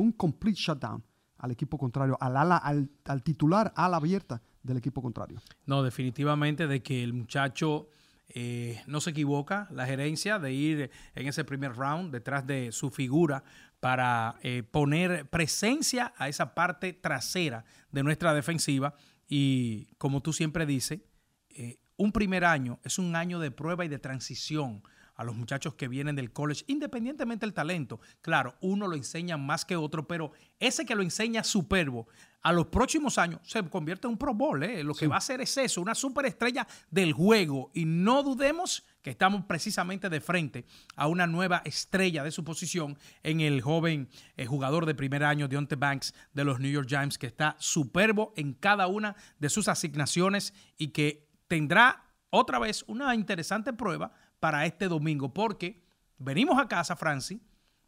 un 0.00 0.12
complete 0.12 0.58
shutdown 0.58 1.04
al 1.38 1.50
equipo 1.50 1.76
contrario, 1.76 2.16
al, 2.20 2.36
ala, 2.36 2.56
al, 2.56 2.88
al 3.04 3.22
titular 3.22 3.72
ala 3.74 3.96
abierta 3.96 4.40
del 4.62 4.76
equipo 4.76 5.02
contrario. 5.02 5.40
No, 5.66 5.82
definitivamente 5.82 6.68
de 6.68 6.82
que 6.82 7.02
el 7.02 7.12
muchacho 7.12 7.88
eh, 8.28 8.80
no 8.86 9.00
se 9.00 9.10
equivoca, 9.10 9.66
la 9.72 9.84
gerencia, 9.86 10.38
de 10.38 10.52
ir 10.52 10.90
en 11.16 11.26
ese 11.26 11.44
primer 11.44 11.74
round 11.74 12.12
detrás 12.12 12.46
de 12.46 12.70
su 12.70 12.90
figura 12.90 13.42
para 13.80 14.36
poner 14.70 15.28
presencia 15.28 16.14
a 16.16 16.28
esa 16.28 16.54
parte 16.54 16.92
trasera 16.92 17.64
de 17.90 18.04
nuestra 18.04 18.32
defensiva 18.32 18.94
y 19.34 19.86
como 19.96 20.20
tú 20.20 20.34
siempre 20.34 20.66
dices, 20.66 21.00
eh, 21.48 21.78
un 21.96 22.12
primer 22.12 22.44
año 22.44 22.80
es 22.84 22.98
un 22.98 23.16
año 23.16 23.38
de 23.38 23.50
prueba 23.50 23.82
y 23.82 23.88
de 23.88 23.98
transición 23.98 24.82
a 25.14 25.24
los 25.24 25.36
muchachos 25.36 25.74
que 25.74 25.88
vienen 25.88 26.16
del 26.16 26.32
college, 26.32 26.64
independientemente 26.66 27.46
del 27.46 27.54
talento. 27.54 28.00
Claro, 28.20 28.54
uno 28.60 28.86
lo 28.86 28.96
enseña 28.96 29.36
más 29.36 29.64
que 29.64 29.76
otro, 29.76 30.06
pero 30.06 30.32
ese 30.58 30.84
que 30.84 30.94
lo 30.94 31.02
enseña 31.02 31.44
superbo, 31.44 32.06
a 32.42 32.52
los 32.52 32.66
próximos 32.66 33.18
años 33.18 33.40
se 33.44 33.62
convierte 33.68 34.06
en 34.06 34.12
un 34.12 34.18
Pro 34.18 34.34
Bowl. 34.34 34.62
¿eh? 34.62 34.82
Lo 34.82 34.94
que 34.94 35.06
va 35.06 35.16
a 35.16 35.18
hacer 35.18 35.40
es 35.40 35.56
eso, 35.56 35.80
una 35.80 35.94
superestrella 35.94 36.66
del 36.90 37.12
juego. 37.12 37.70
Y 37.72 37.84
no 37.84 38.22
dudemos 38.22 38.84
que 39.00 39.10
estamos 39.10 39.44
precisamente 39.44 40.08
de 40.08 40.20
frente 40.20 40.66
a 40.96 41.06
una 41.06 41.26
nueva 41.26 41.62
estrella 41.64 42.24
de 42.24 42.32
su 42.32 42.44
posición 42.44 42.98
en 43.22 43.40
el 43.40 43.60
joven 43.60 44.08
eh, 44.36 44.46
jugador 44.46 44.86
de 44.86 44.94
primer 44.94 45.24
año, 45.24 45.48
Deontay 45.48 45.78
Banks, 45.78 46.14
de 46.32 46.44
los 46.44 46.58
New 46.58 46.70
York 46.70 46.88
Giants, 46.88 47.18
que 47.18 47.26
está 47.26 47.56
superbo 47.58 48.32
en 48.36 48.54
cada 48.54 48.88
una 48.88 49.16
de 49.38 49.48
sus 49.48 49.68
asignaciones 49.68 50.52
y 50.76 50.88
que 50.88 51.28
tendrá 51.46 52.06
otra 52.30 52.58
vez 52.58 52.84
una 52.86 53.14
interesante 53.14 53.72
prueba 53.72 54.12
para 54.42 54.66
este 54.66 54.88
domingo, 54.88 55.32
porque 55.32 55.84
venimos 56.18 56.58
a 56.58 56.66
casa, 56.66 56.96
Francis, 56.96 57.40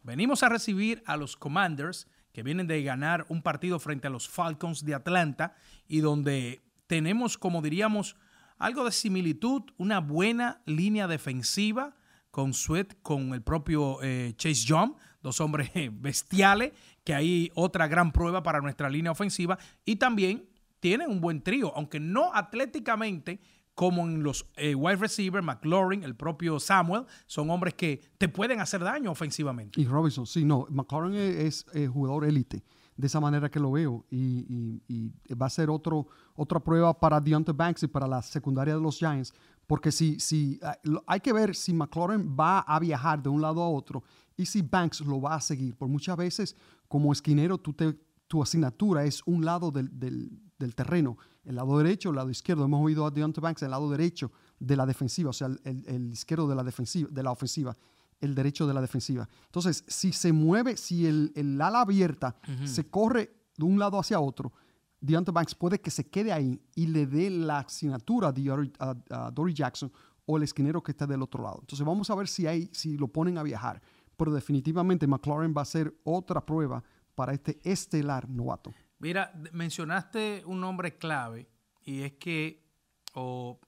venimos 0.03 0.41
a 0.41 0.47
recibir 0.47 1.03
a 1.05 1.17
los 1.17 1.35
Commanders, 1.35 2.07
que 2.31 2.43
vienen 2.43 2.65
de 2.65 2.81
ganar 2.81 3.25
un 3.27 3.41
partido 3.41 3.77
frente 3.77 4.07
a 4.07 4.09
los 4.09 4.29
Falcons 4.29 4.85
de 4.85 4.95
Atlanta, 4.95 5.53
y 5.85 5.99
donde 5.99 6.61
tenemos, 6.87 7.37
como 7.37 7.61
diríamos, 7.61 8.15
algo 8.57 8.85
de 8.85 8.93
similitud, 8.93 9.63
una 9.75 9.99
buena 9.99 10.61
línea 10.65 11.07
defensiva 11.07 11.97
con 12.31 12.53
Sweat, 12.53 13.01
con 13.01 13.33
el 13.33 13.41
propio 13.41 14.01
eh, 14.01 14.33
Chase 14.37 14.65
Young, 14.65 14.93
dos 15.21 15.41
hombres 15.41 15.71
bestiales, 15.91 16.71
que 17.03 17.13
hay 17.13 17.51
otra 17.53 17.89
gran 17.89 18.13
prueba 18.13 18.43
para 18.43 18.61
nuestra 18.61 18.89
línea 18.89 19.11
ofensiva, 19.11 19.59
y 19.83 19.97
también 19.97 20.47
tienen 20.79 21.11
un 21.11 21.19
buen 21.19 21.41
trío, 21.41 21.73
aunque 21.75 21.99
no 21.99 22.33
atléticamente 22.33 23.41
como 23.75 24.07
en 24.07 24.23
los 24.23 24.47
eh, 24.55 24.73
wide 24.73 24.95
receiver, 24.95 25.43
McLaurin, 25.43 26.03
el 26.03 26.15
propio 26.15 26.59
Samuel, 26.59 27.05
son 27.27 27.49
hombres 27.49 27.73
que 27.73 28.01
te 28.17 28.29
pueden 28.29 28.61
hacer 28.61 28.81
daño 28.81 29.11
ofensivamente. 29.11 29.79
Y 29.79 29.85
Robinson, 29.85 30.25
sí, 30.25 30.45
no, 30.45 30.65
McLaurin 30.69 31.15
es, 31.15 31.65
jugador 31.91 32.25
élite, 32.25 32.63
de 32.95 33.07
esa 33.07 33.19
manera 33.19 33.51
que 33.51 33.59
lo 33.59 33.73
veo, 33.73 34.05
y, 34.09 35.11
va 35.39 35.47
a 35.47 35.49
ser 35.49 35.69
otro, 35.69 36.07
otra 36.35 36.61
prueba 36.61 36.97
para 36.97 37.19
Deontay 37.19 37.53
Banks 37.53 37.83
y 37.83 37.87
para 37.87 38.07
la 38.07 38.21
secundaria 38.21 38.73
de 38.73 38.81
los 38.81 38.97
Giants, 38.97 39.33
porque 39.67 39.91
si, 39.91 40.19
si 40.19 40.59
ah, 40.63 40.77
hay 41.05 41.19
que 41.19 41.33
ver 41.33 41.55
si 41.55 41.73
McLaurin 41.73 42.35
va 42.39 42.59
a 42.59 42.79
viajar 42.79 43.21
de 43.21 43.29
un 43.29 43.41
lado 43.41 43.61
a 43.61 43.69
otro 43.69 44.03
y 44.37 44.45
si 44.45 44.61
Banks 44.61 45.01
lo 45.01 45.19
va 45.19 45.35
a 45.35 45.41
seguir, 45.41 45.75
por 45.75 45.87
muchas 45.87 46.15
veces 46.15 46.55
como 46.87 47.11
esquinero 47.11 47.57
tú 47.57 47.73
te, 47.73 47.97
tu 48.27 48.41
asignatura 48.41 49.05
es 49.05 49.21
un 49.25 49.43
lado 49.43 49.71
del 49.71 50.44
terreno 50.75 51.17
el 51.45 51.55
lado 51.55 51.77
derecho, 51.77 52.09
el 52.09 52.15
lado 52.15 52.29
izquierdo. 52.29 52.65
Hemos 52.65 52.83
oído 52.83 53.05
a 53.05 53.11
Deontay 53.11 53.41
Banks 53.41 53.63
el 53.63 53.71
lado 53.71 53.89
derecho 53.89 54.31
de 54.59 54.75
la 54.75 54.85
defensiva, 54.85 55.29
o 55.29 55.33
sea, 55.33 55.47
el, 55.63 56.11
izquierdo 56.11 56.47
de 56.47 56.55
la, 56.55 56.63
defensiva, 56.63 57.09
de 57.11 57.23
la 57.23 57.31
ofensiva, 57.31 57.75
el 58.19 58.33
derecho 58.33 58.65
de 58.65 58.73
la 58.73 58.81
defensiva. 58.81 59.27
Entonces, 59.45 59.83
si 59.87 60.11
se 60.11 60.33
mueve, 60.33 60.77
si 60.77 61.05
el, 61.05 61.59
ala 61.61 61.81
abierta 61.81 62.35
se 62.65 62.89
corre 62.89 63.35
de 63.57 63.65
un 63.65 63.79
lado 63.79 63.99
hacia 63.99 64.19
otro, 64.19 64.53
Deontay 65.01 65.33
Banks 65.33 65.55
puede 65.55 65.79
que 65.79 65.91
se 65.91 66.09
quede 66.09 66.33
ahí 66.33 66.59
y 66.73 66.87
le 66.87 67.05
dé 67.05 67.29
la 67.29 67.59
asignatura 67.59 68.33
a, 68.79 69.31
Dory 69.31 69.53
Jackson 69.53 69.91
o 70.25 70.37
el 70.37 70.43
esquinero 70.43 70.81
que 70.81 70.91
está 70.91 71.05
del 71.05 71.21
otro 71.21 71.43
lado. 71.43 71.59
Entonces, 71.61 71.85
vamos 71.85 72.09
a 72.09 72.15
ver 72.15 72.27
si, 72.27 72.47
hay, 72.47 72.69
si 72.73 72.97
lo 72.97 73.07
ponen 73.07 73.37
a 73.37 73.43
viajar. 73.43 73.81
Pero 74.17 74.33
definitivamente 74.33 75.05
McLaren 75.05 75.53
va 75.55 75.61
a 75.61 75.65
ser 75.65 75.93
otra 76.03 76.43
prueba 76.43 76.81
para 77.13 77.33
este 77.33 77.59
estelar 77.63 78.27
novato. 78.29 78.73
Mira, 79.05 79.31
mencionaste 79.51 80.41
un 80.47 80.59
nombre 80.59 80.97
clave 80.97 81.47
y 81.83 82.01
es 82.01 82.13
que, 82.13 82.65
o 83.13 83.59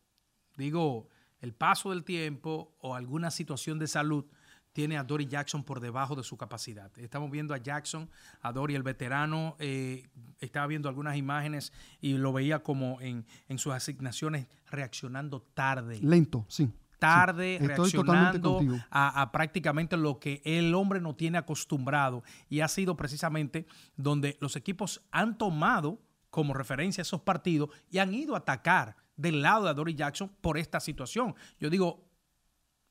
digo, 0.56 1.10
el 1.42 1.54
paso 1.54 1.92
del 1.92 2.04
tiempo 2.04 2.76
o 2.80 2.96
alguna 2.96 3.30
situación 3.30 3.78
de 3.78 3.86
salud 3.86 4.26
tiene 4.74 4.98
a 4.98 5.04
Dory 5.04 5.28
Jackson 5.28 5.64
por 5.64 5.80
debajo 5.80 6.16
de 6.16 6.24
su 6.24 6.38
capacidad. 6.38 6.92
Estamos 6.98 7.30
viendo 7.30 7.54
a 7.54 7.60
Jackson, 7.60 8.10
a 8.42 8.52
Dory 8.52 8.74
el 8.74 8.82
veterano, 8.82 9.56
eh, 9.60 10.10
estaba 10.40 10.66
viendo 10.66 10.90
algunas 10.90 11.18
imágenes 11.18 11.72
y 12.02 12.14
lo 12.14 12.34
veía 12.34 12.64
como 12.64 13.00
en, 13.00 13.24
en 13.48 13.60
sus 13.60 13.74
asignaciones 13.74 14.48
reaccionando 14.72 15.44
tarde. 15.54 16.00
Lento, 16.02 16.48
sí 16.48 16.68
tarde, 17.00 17.60
reaccionando 17.62 18.62
a, 18.90 19.32
prácticamente 19.32 19.98
lo 19.98 20.20
que 20.20 20.42
el 20.44 20.74
hombre 20.76 21.02
no 21.02 21.16
tiene 21.16 21.38
acostumbrado. 21.38 22.24
Y 22.50 22.62
ha 22.62 22.68
sido 22.68 22.96
precisamente 22.96 23.66
donde 23.96 24.38
los 24.40 24.56
equipos 24.56 25.02
han 25.12 25.38
tomado 25.38 26.02
como 26.30 26.54
referencia 26.54 27.02
esos 27.02 27.22
partidos 27.22 27.70
y 27.90 28.00
han 28.00 28.14
ido 28.14 28.36
a 28.36 28.40
atacar 28.40 28.96
del 29.16 29.42
lado 29.42 29.66
de 29.66 29.74
Dory 29.74 29.96
Jackson 29.96 30.32
por 30.42 30.58
esta 30.58 30.80
situación. 30.80 31.36
Yo 31.60 31.70
digo, 31.70 32.08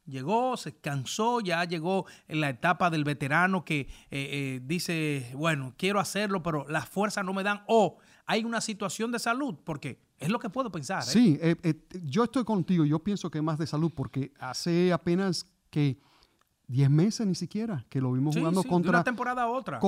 llegó, 0.06 0.56
se 0.56 0.76
cansó, 0.76 1.40
ya 1.40 1.64
llegó 1.64 2.06
en 2.28 2.40
la 2.40 2.48
etapa 2.48 2.90
del 2.90 3.04
veterano 3.04 3.64
que 3.64 3.80
eh, 3.80 3.88
eh, 4.10 4.60
dice, 4.64 5.30
bueno, 5.34 5.74
quiero 5.76 6.00
hacerlo, 6.00 6.42
pero 6.42 6.66
las 6.68 6.88
fuerzas 6.88 7.24
no 7.24 7.32
me 7.32 7.42
dan, 7.42 7.62
o 7.66 7.98
hay 8.26 8.44
una 8.44 8.60
situación 8.60 9.12
de 9.12 9.18
salud, 9.18 9.56
porque 9.64 10.05
es 10.18 10.28
lo 10.28 10.38
que 10.38 10.48
puedo 10.48 10.70
pensar. 10.70 11.02
¿eh? 11.02 11.06
Sí, 11.06 11.38
eh, 11.40 11.56
eh, 11.62 11.74
yo 12.04 12.24
estoy 12.24 12.44
contigo. 12.44 12.84
Yo 12.84 12.98
pienso 12.98 13.30
que 13.30 13.38
es 13.38 13.44
más 13.44 13.58
de 13.58 13.66
salud 13.66 13.92
porque 13.94 14.32
hace 14.38 14.92
apenas 14.92 15.46
que 15.70 15.98
10 16.68 16.90
meses 16.90 17.26
ni 17.26 17.34
siquiera 17.34 17.84
que 17.88 18.00
lo 18.00 18.12
vimos 18.12 18.36
jugando 18.36 18.62
contra. 18.64 18.92
De 18.92 18.96
una 18.98 19.04
temporada 19.04 19.42
a 19.42 19.48
otra. 19.48 19.80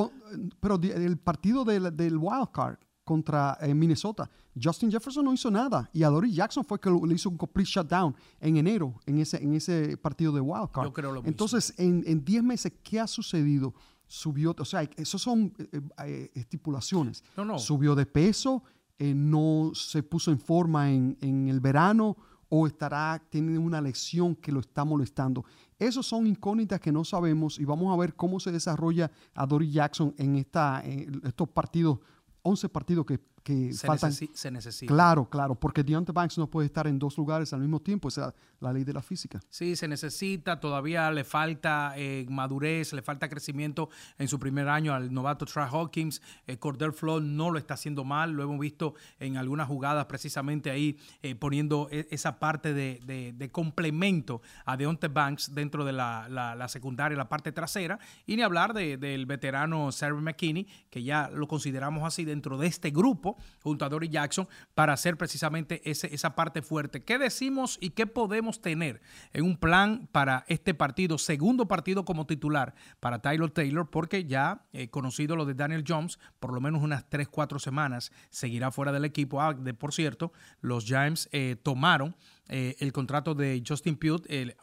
pero 0.60 0.80
el 0.82 1.18
partido 1.18 1.64
del, 1.64 1.96
del 1.96 2.16
wild 2.16 2.50
card 2.52 2.78
contra 3.08 3.56
eh, 3.62 3.72
Minnesota. 3.72 4.28
Justin 4.62 4.90
Jefferson 4.90 5.24
no 5.24 5.32
hizo 5.32 5.50
nada 5.50 5.88
y 5.94 6.02
a 6.02 6.10
Dory 6.10 6.30
Jackson 6.30 6.62
fue 6.62 6.78
que 6.78 6.90
le 6.90 7.14
hizo 7.14 7.30
un 7.30 7.38
complete 7.38 7.70
shutdown 7.70 8.14
en 8.38 8.58
enero 8.58 9.00
en 9.06 9.18
ese, 9.18 9.42
en 9.42 9.54
ese 9.54 9.96
partido 9.96 10.30
de 10.30 10.42
Wild 10.42 10.70
Card. 10.70 10.84
Yo 10.84 10.92
creo 10.92 11.12
lo 11.12 11.22
mismo. 11.22 11.30
Entonces, 11.30 11.72
en 11.78 12.22
10 12.22 12.42
meses, 12.42 12.70
¿qué 12.82 13.00
ha 13.00 13.06
sucedido? 13.06 13.72
Subió, 14.06 14.54
o 14.58 14.64
sea, 14.66 14.82
eso 14.82 15.18
son 15.18 15.54
eh, 15.58 15.80
eh, 16.04 16.30
estipulaciones. 16.34 17.24
No, 17.34 17.46
no. 17.46 17.58
Subió 17.58 17.94
de 17.94 18.04
peso, 18.04 18.62
eh, 18.98 19.14
no 19.14 19.72
se 19.74 20.02
puso 20.02 20.30
en 20.30 20.38
forma 20.38 20.90
en, 20.90 21.16
en 21.20 21.48
el 21.48 21.60
verano 21.60 22.16
o 22.48 22.66
estará 22.66 23.22
teniendo 23.30 23.60
una 23.60 23.80
lesión 23.80 24.34
que 24.34 24.52
lo 24.52 24.60
está 24.60 24.84
molestando. 24.84 25.44
Esos 25.78 26.06
son 26.06 26.26
incógnitas 26.26 26.80
que 26.80 26.92
no 26.92 27.04
sabemos 27.04 27.58
y 27.58 27.64
vamos 27.64 27.92
a 27.92 28.00
ver 28.00 28.14
cómo 28.14 28.40
se 28.40 28.50
desarrolla 28.50 29.10
a 29.34 29.46
Dory 29.46 29.70
Jackson 29.70 30.14
en, 30.16 30.36
esta, 30.36 30.82
en 30.84 31.20
estos 31.24 31.48
partidos, 31.48 31.98
11 32.42 32.68
partidos 32.68 33.06
que 33.06 33.20
que 33.48 33.72
se, 33.72 33.86
faltan. 33.86 34.10
necesi 34.10 34.30
se 34.34 34.50
necesita. 34.50 34.92
Claro, 34.92 35.24
claro, 35.24 35.54
porque 35.54 35.82
Deontay 35.82 36.12
Banks 36.12 36.36
no 36.36 36.50
puede 36.50 36.66
estar 36.66 36.86
en 36.86 36.98
dos 36.98 37.16
lugares 37.16 37.54
al 37.54 37.60
mismo 37.60 37.80
tiempo, 37.80 38.08
esa 38.08 38.28
es 38.28 38.34
la 38.60 38.74
ley 38.74 38.84
de 38.84 38.92
la 38.92 39.00
física. 39.00 39.40
Sí, 39.48 39.74
se 39.74 39.88
necesita, 39.88 40.60
todavía 40.60 41.10
le 41.10 41.24
falta 41.24 41.94
eh, 41.96 42.26
madurez, 42.28 42.92
le 42.92 43.00
falta 43.00 43.26
crecimiento 43.26 43.88
en 44.18 44.28
su 44.28 44.38
primer 44.38 44.68
año 44.68 44.92
al 44.92 45.14
novato 45.14 45.46
Trey 45.46 45.64
Hawkins. 45.70 46.20
Eh, 46.46 46.58
Cordell 46.58 46.92
Flow 46.92 47.20
no 47.20 47.50
lo 47.50 47.58
está 47.58 47.72
haciendo 47.72 48.04
mal, 48.04 48.32
lo 48.32 48.42
hemos 48.42 48.58
visto 48.58 48.94
en 49.18 49.38
algunas 49.38 49.66
jugadas 49.66 50.04
precisamente 50.04 50.70
ahí 50.70 50.98
eh, 51.22 51.34
poniendo 51.34 51.88
e 51.90 52.06
esa 52.10 52.38
parte 52.38 52.74
de, 52.74 53.00
de, 53.06 53.32
de, 53.32 53.50
complemento 53.50 54.42
a 54.66 54.76
Deontay 54.76 55.10
Banks 55.10 55.54
dentro 55.54 55.86
de 55.86 55.92
la, 55.92 56.28
la, 56.28 56.54
la, 56.54 56.68
secundaria, 56.68 57.16
la 57.16 57.30
parte 57.30 57.52
trasera, 57.52 57.98
y 58.26 58.36
ni 58.36 58.42
hablar 58.42 58.74
de, 58.74 58.98
del 58.98 59.24
veterano 59.24 59.90
Sarah 59.90 60.20
McKinney, 60.20 60.66
que 60.90 61.02
ya 61.02 61.30
lo 61.32 61.48
consideramos 61.48 62.04
así 62.04 62.26
dentro 62.26 62.58
de 62.58 62.66
este 62.66 62.90
grupo 62.90 63.37
junto 63.62 63.84
a 63.84 63.88
Dory 63.88 64.08
Jackson 64.08 64.48
para 64.74 64.92
hacer 64.92 65.16
precisamente 65.16 65.80
ese, 65.88 66.12
esa 66.14 66.34
parte 66.34 66.62
fuerte. 66.62 67.02
¿Qué 67.02 67.18
decimos 67.18 67.78
y 67.80 67.90
qué 67.90 68.06
podemos 68.06 68.60
tener 68.60 69.00
en 69.32 69.44
un 69.44 69.56
plan 69.56 70.08
para 70.12 70.44
este 70.48 70.74
partido, 70.74 71.18
segundo 71.18 71.68
partido 71.68 72.04
como 72.04 72.26
titular 72.26 72.74
para 73.00 73.20
Tyler 73.20 73.50
Taylor? 73.50 73.88
Porque 73.90 74.24
ya 74.24 74.64
he 74.72 74.88
conocido 74.88 75.36
lo 75.36 75.44
de 75.44 75.54
Daniel 75.54 75.84
Jones, 75.86 76.18
por 76.40 76.52
lo 76.52 76.60
menos 76.60 76.82
unas 76.82 77.08
3, 77.08 77.28
4 77.28 77.58
semanas 77.58 78.12
seguirá 78.30 78.70
fuera 78.70 78.92
del 78.92 79.04
equipo. 79.04 79.40
Ah, 79.40 79.54
de, 79.54 79.74
por 79.74 79.92
cierto, 79.92 80.32
los 80.60 80.84
Giants 80.84 81.28
eh, 81.32 81.56
tomaron 81.62 82.16
eh, 82.48 82.76
el 82.80 82.92
contrato 82.92 83.34
de 83.34 83.62
Justin 83.66 83.96
Pugh, 83.96 84.22
el, 84.28 84.56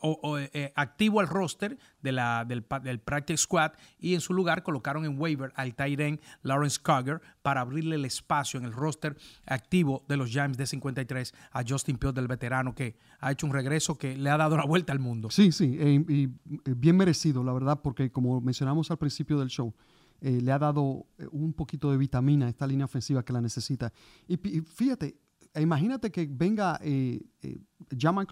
eh, 0.53 0.73
activo 0.75 1.19
al 1.19 1.27
roster 1.27 1.77
de 2.01 2.11
la, 2.11 2.43
del, 2.45 2.65
del, 2.83 2.99
Practice 2.99 3.43
Squad 3.43 3.73
y 3.99 4.15
en 4.15 4.21
su 4.21 4.33
lugar 4.33 4.63
colocaron 4.63 5.05
en 5.05 5.19
waiver 5.19 5.51
al 5.55 5.75
Tyren 5.75 6.19
Lawrence 6.41 6.79
Cogger 6.81 7.21
para 7.41 7.61
abrirle 7.61 7.95
el 7.95 8.05
espacio 8.05 8.59
en 8.59 8.65
el 8.65 8.73
roster 8.73 9.15
activo 9.45 10.03
de 10.07 10.17
los 10.17 10.29
Giants 10.29 10.57
de 10.57 10.65
53 10.65 11.33
a 11.51 11.63
Justin 11.67 11.97
Pugh 11.97 12.13
del 12.13 12.27
veterano 12.27 12.73
que 12.73 12.97
ha 13.19 13.31
hecho 13.31 13.45
un 13.45 13.53
regreso 13.53 13.97
que 13.97 14.17
le 14.17 14.29
ha 14.29 14.37
dado 14.37 14.57
la 14.57 14.65
vuelta 14.65 14.91
al 14.91 14.99
mundo. 14.99 15.29
Sí, 15.29 15.51
sí, 15.51 15.77
eh, 15.79 16.03
y 16.07 16.29
bien 16.75 16.97
merecido, 16.97 17.43
la 17.43 17.53
verdad, 17.53 17.81
porque 17.81 18.11
como 18.11 18.41
mencionamos 18.41 18.89
al 18.91 18.97
principio 18.97 19.39
del 19.39 19.49
show, 19.49 19.73
eh, 20.21 20.39
le 20.41 20.51
ha 20.51 20.59
dado 20.59 21.05
un 21.31 21.53
poquito 21.53 21.91
de 21.91 21.97
vitamina 21.97 22.47
a 22.47 22.49
esta 22.49 22.65
línea 22.65 22.85
ofensiva 22.85 23.23
que 23.23 23.33
la 23.33 23.41
necesita. 23.41 23.91
Y, 24.27 24.35
y 24.57 24.61
fíjate, 24.61 25.17
imagínate 25.61 26.11
que 26.11 26.27
venga 26.29 26.79
eh, 26.81 27.21
eh, 27.41 27.59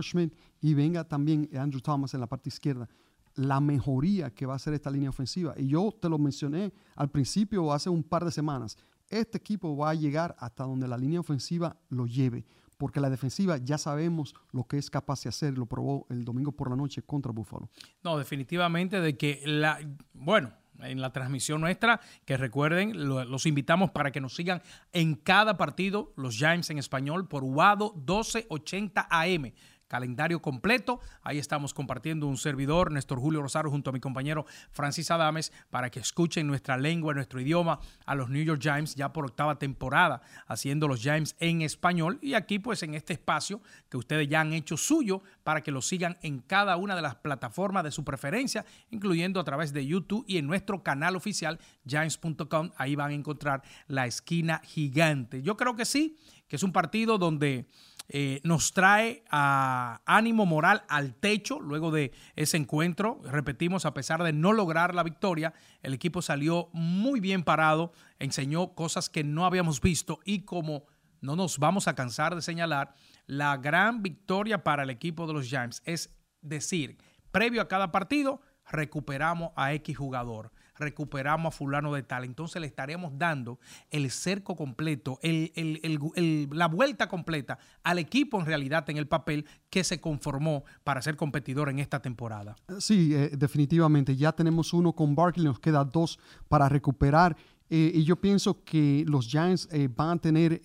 Schmidt 0.01 0.35
y 0.61 0.73
venga 0.73 1.03
también 1.03 1.49
Andrew 1.57 1.81
Thomas 1.81 2.13
en 2.13 2.19
la 2.19 2.27
parte 2.27 2.49
izquierda. 2.49 2.87
La 3.35 3.59
mejoría 3.59 4.31
que 4.31 4.45
va 4.45 4.53
a 4.53 4.55
hacer 4.57 4.73
esta 4.73 4.91
línea 4.91 5.09
ofensiva. 5.09 5.53
Y 5.57 5.67
yo 5.67 5.91
te 5.91 6.09
lo 6.09 6.17
mencioné 6.17 6.73
al 6.95 7.09
principio, 7.09 7.71
hace 7.73 7.89
un 7.89 8.03
par 8.03 8.25
de 8.25 8.31
semanas. 8.31 8.77
Este 9.09 9.37
equipo 9.37 9.75
va 9.75 9.91
a 9.91 9.95
llegar 9.95 10.35
hasta 10.39 10.63
donde 10.63 10.87
la 10.87 10.97
línea 10.97 11.19
ofensiva 11.19 11.75
lo 11.89 12.05
lleve. 12.05 12.45
Porque 12.77 12.99
la 12.99 13.09
defensiva 13.09 13.57
ya 13.57 13.77
sabemos 13.77 14.33
lo 14.51 14.65
que 14.65 14.77
es 14.77 14.89
capaz 14.89 15.23
de 15.23 15.29
hacer. 15.29 15.57
Lo 15.57 15.65
probó 15.65 16.05
el 16.09 16.25
domingo 16.25 16.51
por 16.51 16.69
la 16.69 16.75
noche 16.75 17.01
contra 17.01 17.31
Buffalo. 17.31 17.69
No, 18.03 18.17
definitivamente 18.17 18.99
de 18.99 19.15
que 19.17 19.41
la. 19.45 19.79
Bueno, 20.13 20.51
en 20.81 21.01
la 21.01 21.11
transmisión 21.11 21.61
nuestra, 21.61 22.01
que 22.25 22.37
recuerden, 22.37 23.07
lo, 23.07 23.23
los 23.25 23.45
invitamos 23.45 23.91
para 23.91 24.11
que 24.11 24.21
nos 24.21 24.35
sigan 24.35 24.61
en 24.91 25.15
cada 25.15 25.57
partido, 25.57 26.13
los 26.15 26.35
Giants 26.35 26.69
en 26.69 26.77
español, 26.77 27.27
por 27.27 27.43
UADO 27.43 27.93
1280 27.95 29.07
AM 29.09 29.53
calendario 29.87 30.41
completo. 30.41 30.99
Ahí 31.21 31.37
estamos 31.37 31.73
compartiendo 31.73 32.27
un 32.27 32.37
servidor, 32.37 32.91
Néstor 32.91 33.19
Julio 33.19 33.41
Rosario, 33.41 33.71
junto 33.71 33.89
a 33.89 33.93
mi 33.93 33.99
compañero 33.99 34.45
Francis 34.71 35.11
Adames, 35.11 35.51
para 35.69 35.89
que 35.89 35.99
escuchen 35.99 36.47
nuestra 36.47 36.77
lengua, 36.77 37.13
nuestro 37.13 37.39
idioma 37.39 37.79
a 38.05 38.15
los 38.15 38.29
New 38.29 38.43
York 38.43 38.61
Giants 38.61 38.95
ya 38.95 39.13
por 39.13 39.25
octava 39.25 39.59
temporada, 39.59 40.21
haciendo 40.47 40.87
los 40.87 41.01
Giants 41.01 41.35
en 41.39 41.61
español. 41.61 42.19
Y 42.21 42.33
aquí, 42.33 42.59
pues, 42.59 42.83
en 42.83 42.93
este 42.93 43.13
espacio 43.13 43.61
que 43.89 43.97
ustedes 43.97 44.27
ya 44.27 44.41
han 44.41 44.53
hecho 44.53 44.77
suyo 44.77 45.21
para 45.43 45.61
que 45.61 45.71
lo 45.71 45.81
sigan 45.81 46.17
en 46.21 46.39
cada 46.39 46.77
una 46.77 46.95
de 46.95 47.01
las 47.01 47.15
plataformas 47.15 47.83
de 47.83 47.91
su 47.91 48.03
preferencia, 48.03 48.65
incluyendo 48.89 49.39
a 49.39 49.43
través 49.43 49.73
de 49.73 49.85
YouTube 49.85 50.25
y 50.27 50.37
en 50.37 50.47
nuestro 50.47 50.83
canal 50.83 51.15
oficial, 51.15 51.59
giants.com. 51.85 52.71
Ahí 52.77 52.95
van 52.95 53.11
a 53.11 53.13
encontrar 53.13 53.63
la 53.87 54.05
esquina 54.05 54.61
gigante. 54.63 55.41
Yo 55.41 55.57
creo 55.57 55.75
que 55.75 55.85
sí, 55.85 56.17
que 56.47 56.55
es 56.55 56.63
un 56.63 56.71
partido 56.71 57.17
donde 57.17 57.67
eh, 58.09 58.41
nos 58.43 58.73
trae 58.73 59.23
a 59.29 60.01
ánimo 60.05 60.45
moral 60.45 60.83
al 60.89 61.15
techo 61.15 61.59
luego 61.59 61.91
de 61.91 62.11
ese 62.35 62.57
encuentro. 62.57 63.21
Repetimos, 63.23 63.85
a 63.85 63.93
pesar 63.93 64.23
de 64.23 64.33
no 64.33 64.53
lograr 64.53 64.93
la 64.93 65.03
victoria, 65.03 65.53
el 65.81 65.93
equipo 65.93 66.21
salió 66.21 66.69
muy 66.73 67.19
bien 67.19 67.43
parado, 67.43 67.93
enseñó 68.19 68.75
cosas 68.75 69.09
que 69.09 69.23
no 69.23 69.45
habíamos 69.45 69.81
visto 69.81 70.19
y 70.25 70.41
como 70.41 70.85
no 71.21 71.35
nos 71.35 71.57
vamos 71.57 71.87
a 71.87 71.95
cansar 71.95 72.35
de 72.35 72.41
señalar, 72.41 72.93
la 73.25 73.55
gran 73.57 74.03
victoria 74.03 74.63
para 74.63 74.83
el 74.83 74.89
equipo 74.89 75.25
de 75.25 75.33
los 75.33 75.47
Giants 75.47 75.81
es 75.85 76.13
decir, 76.41 76.97
previo 77.31 77.61
a 77.61 77.69
cada 77.69 77.91
partido, 77.91 78.41
recuperamos 78.69 79.51
a 79.55 79.73
X 79.73 79.97
jugador 79.97 80.51
recuperamos 80.75 81.53
a 81.53 81.57
fulano 81.57 81.93
de 81.93 82.03
tal. 82.03 82.23
Entonces 82.23 82.59
le 82.61 82.67
estaremos 82.67 83.17
dando 83.17 83.59
el 83.89 84.09
cerco 84.11 84.55
completo, 84.55 85.19
el, 85.21 85.51
el, 85.55 85.79
el, 86.15 86.49
la 86.51 86.67
vuelta 86.67 87.07
completa 87.07 87.59
al 87.83 87.99
equipo 87.99 88.39
en 88.39 88.45
realidad 88.45 88.89
en 88.89 88.97
el 88.97 89.07
papel 89.07 89.45
que 89.69 89.83
se 89.83 89.99
conformó 89.99 90.63
para 90.83 91.01
ser 91.01 91.15
competidor 91.15 91.69
en 91.69 91.79
esta 91.79 92.01
temporada. 92.01 92.55
Sí, 92.79 93.13
eh, 93.13 93.31
definitivamente. 93.37 94.15
Ya 94.15 94.31
tenemos 94.31 94.73
uno 94.73 94.93
con 94.93 95.15
Barkley, 95.15 95.45
nos 95.45 95.59
queda 95.59 95.83
dos 95.83 96.19
para 96.47 96.69
recuperar. 96.69 97.35
Eh, 97.69 97.91
y 97.95 98.03
yo 98.03 98.15
pienso 98.19 98.63
que 98.63 99.03
los 99.07 99.27
Giants 99.27 99.67
eh, 99.71 99.89
van 99.93 100.17
a 100.17 100.21
tener 100.21 100.61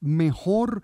mejor 0.00 0.82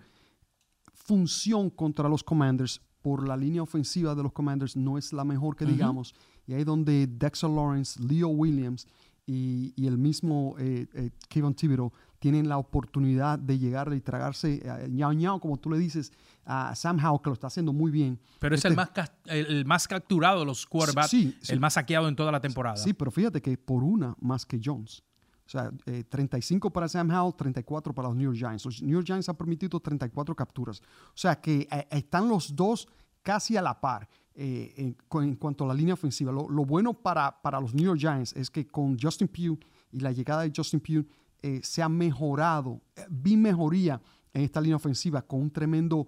función 0.94 1.70
contra 1.70 2.08
los 2.08 2.22
Commanders 2.22 2.80
por 3.02 3.26
la 3.26 3.36
línea 3.36 3.62
ofensiva 3.62 4.14
de 4.14 4.22
los 4.22 4.32
Commanders 4.32 4.76
no 4.76 4.98
es 4.98 5.12
la 5.12 5.24
mejor 5.24 5.56
que 5.56 5.64
uh 5.64 5.68
-huh. 5.68 6.12
Y 6.50 6.54
ahí 6.54 6.64
donde 6.64 7.06
Dexter 7.06 7.48
Lawrence, 7.48 8.02
Leo 8.02 8.26
Williams 8.26 8.88
y, 9.24 9.72
y 9.76 9.86
el 9.86 9.96
mismo 9.96 10.56
eh, 10.58 10.88
eh, 10.94 11.10
Kevin 11.28 11.54
Thibodeau 11.54 11.92
tienen 12.18 12.48
la 12.48 12.58
oportunidad 12.58 13.38
de 13.38 13.56
llegar 13.56 13.92
y 13.94 14.00
tragarse 14.00 14.60
a 14.68 14.88
ñao 14.88 15.12
ñao, 15.12 15.40
como 15.40 15.58
tú 15.58 15.70
le 15.70 15.78
dices, 15.78 16.12
a 16.44 16.74
Sam 16.74 16.98
Howell, 16.98 17.22
que 17.22 17.30
lo 17.30 17.34
está 17.34 17.46
haciendo 17.46 17.72
muy 17.72 17.92
bien. 17.92 18.18
Pero 18.40 18.56
es 18.56 18.58
este, 18.58 18.68
el, 18.68 18.74
más, 18.74 18.90
el 19.26 19.64
más 19.64 19.86
capturado 19.86 20.40
de 20.40 20.46
los 20.46 20.66
quarterbacks, 20.66 21.10
sí, 21.10 21.38
sí. 21.40 21.52
el 21.52 21.60
más 21.60 21.74
saqueado 21.74 22.08
en 22.08 22.16
toda 22.16 22.32
la 22.32 22.40
temporada. 22.40 22.76
Sí, 22.76 22.94
pero 22.94 23.12
fíjate 23.12 23.40
que 23.40 23.56
por 23.56 23.84
una 23.84 24.16
más 24.20 24.44
que 24.44 24.60
Jones. 24.62 25.04
O 25.46 25.50
sea, 25.50 25.70
eh, 25.86 26.02
35 26.02 26.72
para 26.72 26.88
Sam 26.88 27.10
Howell, 27.12 27.36
34 27.36 27.94
para 27.94 28.08
los 28.08 28.16
New 28.16 28.32
York 28.32 28.38
Giants. 28.38 28.64
Los 28.64 28.82
New 28.82 28.94
York 28.94 29.06
Giants 29.06 29.28
han 29.28 29.36
permitido 29.36 29.78
34 29.78 30.34
capturas. 30.34 30.80
O 30.80 31.16
sea 31.16 31.40
que 31.40 31.68
eh, 31.70 31.86
están 31.90 32.28
los 32.28 32.56
dos 32.56 32.88
casi 33.22 33.56
a 33.56 33.62
la 33.62 33.80
par 33.80 34.08
eh, 34.34 34.94
en, 35.10 35.34
cuanto 35.34 35.64
a 35.64 35.68
la 35.68 35.74
línea 35.74 35.94
ofensiva. 35.94 36.32
Lo, 36.32 36.64
bueno 36.64 36.94
para, 36.94 37.42
para 37.42 37.60
los 37.60 37.74
New 37.74 37.84
York 37.84 37.98
Giants 37.98 38.32
es 38.36 38.50
que 38.50 38.66
con 38.66 38.98
Justin 38.98 39.28
Pugh 39.28 39.58
y 39.92 40.00
la 40.00 40.12
llegada 40.12 40.42
de 40.42 40.52
Justin 40.54 40.80
Pugh 40.80 41.04
eh, 41.42 41.60
se 41.62 41.82
ha 41.82 41.88
mejorado, 41.88 42.80
eh, 42.96 43.04
vi 43.10 43.36
mejoría 43.36 44.00
en 44.32 44.42
esta 44.42 44.60
línea 44.60 44.76
ofensiva 44.76 45.22
con 45.22 45.40
un 45.40 45.50
tremendo 45.50 46.06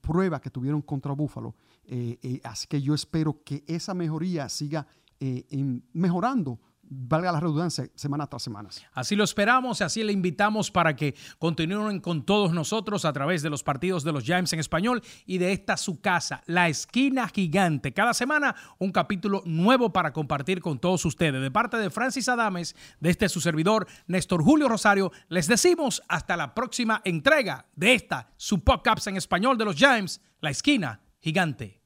prueba 0.00 0.40
que 0.40 0.48
tuvieron 0.48 0.80
contra 0.80 1.10
Buffalo. 1.10 1.56
así 2.44 2.68
que 2.68 2.80
yo 2.80 2.94
espero 2.94 3.42
que 3.42 3.64
esa 3.66 3.94
mejoría 3.94 4.48
siga 4.48 4.86
en, 5.18 5.82
mejorando 5.92 6.60
valga 6.88 7.32
la 7.32 7.40
redundancia, 7.40 7.88
semana 7.94 8.26
tras 8.26 8.42
semana. 8.42 8.68
Así 8.92 9.16
lo 9.16 9.24
esperamos, 9.24 9.82
así 9.82 10.02
le 10.02 10.12
invitamos 10.12 10.70
para 10.70 10.96
que 10.96 11.14
continúen 11.38 12.00
con 12.00 12.24
todos 12.24 12.52
nosotros 12.52 13.04
a 13.04 13.12
través 13.12 13.42
de 13.42 13.50
los 13.50 13.62
partidos 13.62 14.04
de 14.04 14.12
los 14.12 14.24
Giants 14.24 14.52
en 14.52 14.60
español 14.60 15.02
y 15.24 15.38
de 15.38 15.52
esta 15.52 15.76
su 15.76 16.00
casa, 16.00 16.42
la 16.46 16.68
esquina 16.68 17.28
gigante. 17.28 17.92
Cada 17.92 18.14
semana 18.14 18.54
un 18.78 18.92
capítulo 18.92 19.42
nuevo 19.44 19.92
para 19.92 20.12
compartir 20.12 20.60
con 20.60 20.78
todos 20.78 21.04
ustedes. 21.04 21.40
De 21.40 21.50
parte 21.50 21.76
de 21.76 21.90
Francis 21.90 22.28
Adames, 22.28 22.76
de 23.00 23.10
este 23.10 23.28
su 23.28 23.40
servidor, 23.40 23.86
Néstor 24.06 24.42
Julio 24.42 24.68
Rosario, 24.68 25.12
les 25.28 25.48
decimos 25.48 26.02
hasta 26.08 26.36
la 26.36 26.54
próxima 26.54 27.02
entrega 27.04 27.66
de 27.74 27.94
esta 27.94 28.30
su 28.36 28.62
podcast 28.62 29.06
en 29.06 29.16
español 29.16 29.58
de 29.58 29.64
los 29.64 29.76
Giants, 29.76 30.20
la 30.40 30.50
esquina 30.50 31.00
gigante. 31.20 31.85